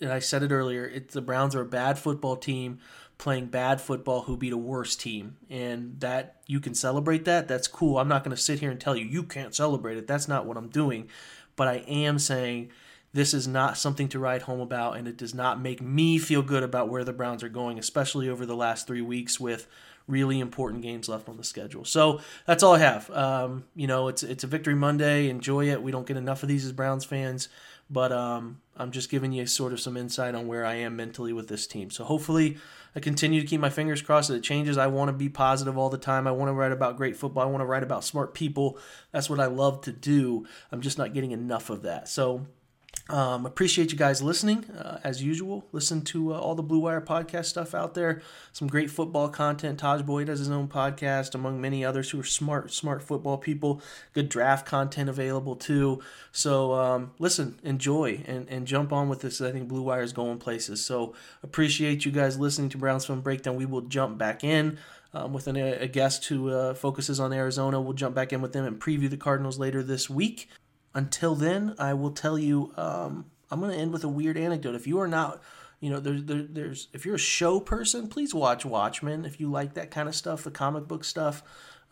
and 0.00 0.12
I 0.12 0.18
said 0.18 0.42
it 0.42 0.50
earlier. 0.50 0.84
It's 0.84 1.14
the 1.14 1.20
Browns 1.20 1.54
are 1.54 1.62
a 1.62 1.66
bad 1.66 1.98
football 1.98 2.36
team 2.36 2.80
playing 3.18 3.46
bad 3.46 3.80
football 3.80 4.22
who 4.22 4.36
beat 4.36 4.52
a 4.52 4.56
worse 4.56 4.96
team. 4.96 5.36
And 5.50 6.00
that 6.00 6.36
you 6.46 6.60
can 6.60 6.74
celebrate 6.74 7.24
that. 7.26 7.48
That's 7.48 7.68
cool. 7.68 7.98
I'm 7.98 8.08
not 8.08 8.24
going 8.24 8.34
to 8.34 8.42
sit 8.42 8.60
here 8.60 8.70
and 8.70 8.80
tell 8.80 8.96
you 8.96 9.04
you 9.04 9.24
can't 9.24 9.54
celebrate 9.54 9.98
it. 9.98 10.06
That's 10.06 10.28
not 10.28 10.46
what 10.46 10.56
I'm 10.56 10.68
doing. 10.68 11.08
But 11.56 11.68
I 11.68 11.76
am 11.88 12.18
saying 12.20 12.70
this 13.12 13.34
is 13.34 13.48
not 13.48 13.76
something 13.76 14.08
to 14.10 14.18
write 14.18 14.42
home 14.42 14.60
about, 14.60 14.96
and 14.96 15.08
it 15.08 15.16
does 15.16 15.34
not 15.34 15.60
make 15.60 15.80
me 15.80 16.18
feel 16.18 16.42
good 16.42 16.62
about 16.62 16.88
where 16.88 17.04
the 17.04 17.12
Browns 17.12 17.42
are 17.42 17.48
going, 17.48 17.78
especially 17.78 18.28
over 18.28 18.46
the 18.46 18.56
last 18.56 18.86
three 18.86 19.00
weeks 19.00 19.40
with 19.40 19.66
really 20.06 20.40
important 20.40 20.82
games 20.82 21.08
left 21.08 21.28
on 21.28 21.36
the 21.36 21.44
schedule. 21.44 21.84
So 21.84 22.20
that's 22.46 22.62
all 22.62 22.74
I 22.74 22.78
have. 22.78 23.10
Um, 23.10 23.64
you 23.74 23.86
know, 23.86 24.08
it's 24.08 24.22
it's 24.22 24.44
a 24.44 24.46
Victory 24.46 24.74
Monday. 24.74 25.28
Enjoy 25.28 25.68
it. 25.68 25.82
We 25.82 25.90
don't 25.90 26.06
get 26.06 26.16
enough 26.16 26.42
of 26.42 26.48
these 26.48 26.64
as 26.64 26.72
Browns 26.72 27.04
fans, 27.04 27.48
but 27.90 28.12
um, 28.12 28.60
I'm 28.76 28.90
just 28.90 29.10
giving 29.10 29.32
you 29.32 29.46
sort 29.46 29.72
of 29.72 29.80
some 29.80 29.96
insight 29.96 30.34
on 30.34 30.46
where 30.46 30.64
I 30.64 30.74
am 30.74 30.96
mentally 30.96 31.32
with 31.32 31.48
this 31.48 31.66
team. 31.66 31.90
So 31.90 32.04
hopefully 32.04 32.58
I 32.96 33.00
continue 33.00 33.40
to 33.40 33.46
keep 33.46 33.60
my 33.60 33.70
fingers 33.70 34.02
crossed 34.02 34.28
that 34.28 34.36
it 34.36 34.42
changes. 34.42 34.78
I 34.78 34.86
want 34.86 35.08
to 35.08 35.12
be 35.12 35.28
positive 35.28 35.76
all 35.76 35.90
the 35.90 35.98
time. 35.98 36.26
I 36.26 36.32
want 36.32 36.48
to 36.48 36.52
write 36.52 36.72
about 36.72 36.96
great 36.96 37.16
football. 37.16 37.42
I 37.42 37.46
want 37.46 37.60
to 37.60 37.66
write 37.66 37.82
about 37.82 38.04
smart 38.04 38.34
people. 38.34 38.78
That's 39.12 39.30
what 39.30 39.40
I 39.40 39.46
love 39.46 39.82
to 39.82 39.92
do. 39.92 40.46
I'm 40.72 40.80
just 40.80 40.98
not 40.98 41.14
getting 41.14 41.32
enough 41.32 41.70
of 41.70 41.82
that. 41.82 42.08
So 42.08 42.46
um, 43.08 43.46
appreciate 43.46 43.90
you 43.90 43.96
guys 43.96 44.20
listening 44.20 44.66
uh, 44.70 44.98
as 45.02 45.22
usual. 45.22 45.64
Listen 45.72 46.02
to 46.02 46.34
uh, 46.34 46.38
all 46.38 46.54
the 46.54 46.62
Blue 46.62 46.80
Wire 46.80 47.00
podcast 47.00 47.46
stuff 47.46 47.74
out 47.74 47.94
there. 47.94 48.20
Some 48.52 48.68
great 48.68 48.90
football 48.90 49.30
content. 49.30 49.80
Tajh 49.80 50.04
Boyd 50.04 50.28
has 50.28 50.40
his 50.40 50.50
own 50.50 50.68
podcast, 50.68 51.34
among 51.34 51.58
many 51.58 51.84
others 51.84 52.10
who 52.10 52.20
are 52.20 52.24
smart, 52.24 52.70
smart 52.70 53.02
football 53.02 53.38
people. 53.38 53.80
Good 54.12 54.28
draft 54.28 54.66
content 54.66 55.08
available 55.08 55.56
too. 55.56 56.02
So 56.32 56.74
um, 56.74 57.12
listen, 57.18 57.58
enjoy, 57.62 58.22
and, 58.26 58.46
and 58.50 58.66
jump 58.66 58.92
on 58.92 59.08
with 59.08 59.22
this. 59.22 59.40
I 59.40 59.52
think 59.52 59.68
Blue 59.68 59.82
Wire 59.82 60.02
is 60.02 60.12
going 60.12 60.38
places. 60.38 60.84
So 60.84 61.14
appreciate 61.42 62.04
you 62.04 62.12
guys 62.12 62.38
listening 62.38 62.68
to 62.70 62.78
Browns 62.78 63.06
Film 63.06 63.22
Breakdown. 63.22 63.56
We 63.56 63.66
will 63.66 63.82
jump 63.82 64.18
back 64.18 64.44
in. 64.44 64.78
Um, 65.14 65.32
with 65.32 65.46
an, 65.46 65.56
a 65.56 65.88
guest 65.88 66.26
who 66.26 66.50
uh, 66.50 66.74
focuses 66.74 67.18
on 67.18 67.32
Arizona. 67.32 67.80
We'll 67.80 67.94
jump 67.94 68.14
back 68.14 68.34
in 68.34 68.42
with 68.42 68.52
them 68.52 68.66
and 68.66 68.78
preview 68.78 69.08
the 69.08 69.16
Cardinals 69.16 69.58
later 69.58 69.82
this 69.82 70.10
week. 70.10 70.50
Until 70.94 71.34
then, 71.34 71.74
I 71.78 71.94
will 71.94 72.12
tell 72.12 72.38
you. 72.38 72.72
Um, 72.76 73.26
I'm 73.50 73.60
going 73.60 73.72
to 73.72 73.78
end 73.78 73.92
with 73.92 74.04
a 74.04 74.08
weird 74.08 74.36
anecdote. 74.36 74.74
If 74.74 74.86
you 74.86 75.00
are 75.00 75.08
not, 75.08 75.42
you 75.80 75.90
know, 75.90 76.00
there, 76.00 76.20
there, 76.20 76.42
there's 76.42 76.88
if 76.92 77.06
you're 77.06 77.14
a 77.14 77.18
show 77.18 77.60
person, 77.60 78.08
please 78.08 78.34
watch 78.34 78.64
Watchmen. 78.64 79.24
If 79.24 79.40
you 79.40 79.50
like 79.50 79.74
that 79.74 79.90
kind 79.90 80.08
of 80.08 80.14
stuff, 80.14 80.44
the 80.44 80.50
comic 80.50 80.86
book 80.86 81.04
stuff, 81.04 81.42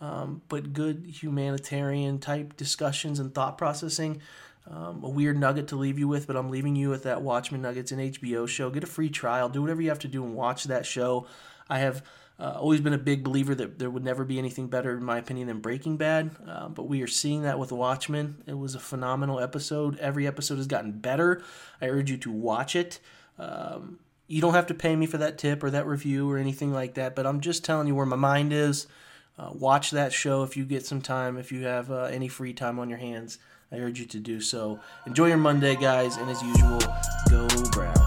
um, 0.01 0.43
but 0.49 0.73
good 0.73 1.05
humanitarian 1.07 2.19
type 2.19 2.57
discussions 2.57 3.19
and 3.19 3.35
thought 3.35 3.59
processing. 3.59 4.21
Um, 4.69 5.05
a 5.05 5.09
weird 5.09 5.39
nugget 5.39 5.69
to 5.69 5.77
leave 5.77 5.99
you 5.99 6.09
with, 6.09 6.27
but 6.27 6.37
I'm 6.37 6.51
leaving 6.51 6.75
you 6.75 6.91
with 6.91 7.05
that 7.05 7.23
Watchmen 7.23 7.63
Nuggets 7.63 7.93
an 7.93 8.01
HBO 8.01 8.49
show. 8.49 8.69
Get 8.69 8.83
a 8.83 8.89
free 8.89 9.09
trial. 9.09 9.49
Do 9.49 9.63
whatever 9.63 9.81
you 9.81 9.91
have 9.91 10.01
to 10.01 10.09
do 10.09 10.25
and 10.25 10.35
watch 10.35 10.65
that 10.65 10.85
show. 10.85 11.29
I 11.69 11.79
have 11.79 12.03
uh, 12.39 12.57
always 12.59 12.81
been 12.81 12.93
a 12.93 12.99
big 12.99 13.25
believer 13.25 13.55
that 13.55 13.79
there 13.79 13.89
would 13.89 14.05
never 14.05 14.25
be 14.25 14.39
anything 14.39 14.69
better, 14.69 14.97
in 14.97 15.03
my 15.03 15.19
opinion, 15.19 15.49
than 15.49 15.61
Breaking 15.61 15.97
Bad. 15.97 16.37
Uh, 16.47 16.69
but 16.69 16.85
we 16.89 17.01
are 17.03 17.07
seeing 17.07 17.43
that 17.43 17.59
with 17.59 17.73
Watchmen. 17.73 18.43
It 18.47 18.59
was 18.59 18.75
a 18.75 18.81
phenomenal 18.81 19.41
episode. 19.41 19.99
Every 19.99 20.27
episode 20.27 20.59
has 20.59 20.67
gotten 20.67 20.93
better. 20.93 21.43
I 21.81 21.89
urge 21.89 22.11
you 22.11 22.19
to 22.19 22.31
watch 22.31 22.77
it. 22.77 23.01
Um, 23.39 24.01
you 24.27 24.41
don't 24.41 24.55
have 24.55 24.67
to 24.67 24.75
pay 24.75 24.97
me 24.97 25.07
for 25.07 25.19
that 25.19 25.39
tip 25.39 25.63
or 25.63 25.71
that 25.71 25.87
review 25.87 26.31
or 26.31 26.37
anything 26.37 26.73
like 26.73 26.95
that, 26.95 27.15
but 27.15 27.27
I'm 27.27 27.41
just 27.41 27.65
telling 27.65 27.87
you 27.87 27.95
where 27.95 28.07
my 28.07 28.17
mind 28.17 28.53
is. 28.53 28.87
Uh, 29.39 29.51
watch 29.53 29.91
that 29.91 30.13
show 30.13 30.43
if 30.43 30.57
you 30.57 30.65
get 30.65 30.85
some 30.85 31.03
time, 31.03 31.37
if 31.37 31.53
you 31.53 31.65
have 31.65 31.91
uh, 31.91 32.05
any 32.05 32.29
free 32.29 32.53
time 32.53 32.79
on 32.79 32.89
your 32.89 32.99
hands. 32.99 33.39
I 33.71 33.77
urge 33.77 33.99
you 33.99 34.07
to 34.07 34.19
do 34.19 34.41
so. 34.41 34.81
Enjoy 35.07 35.27
your 35.27 35.37
Monday, 35.37 35.77
guys, 35.77 36.17
and 36.17 36.31
as 36.31 36.43
usual, 36.43 36.79
go 37.29 37.47
Browns. 37.73 38.06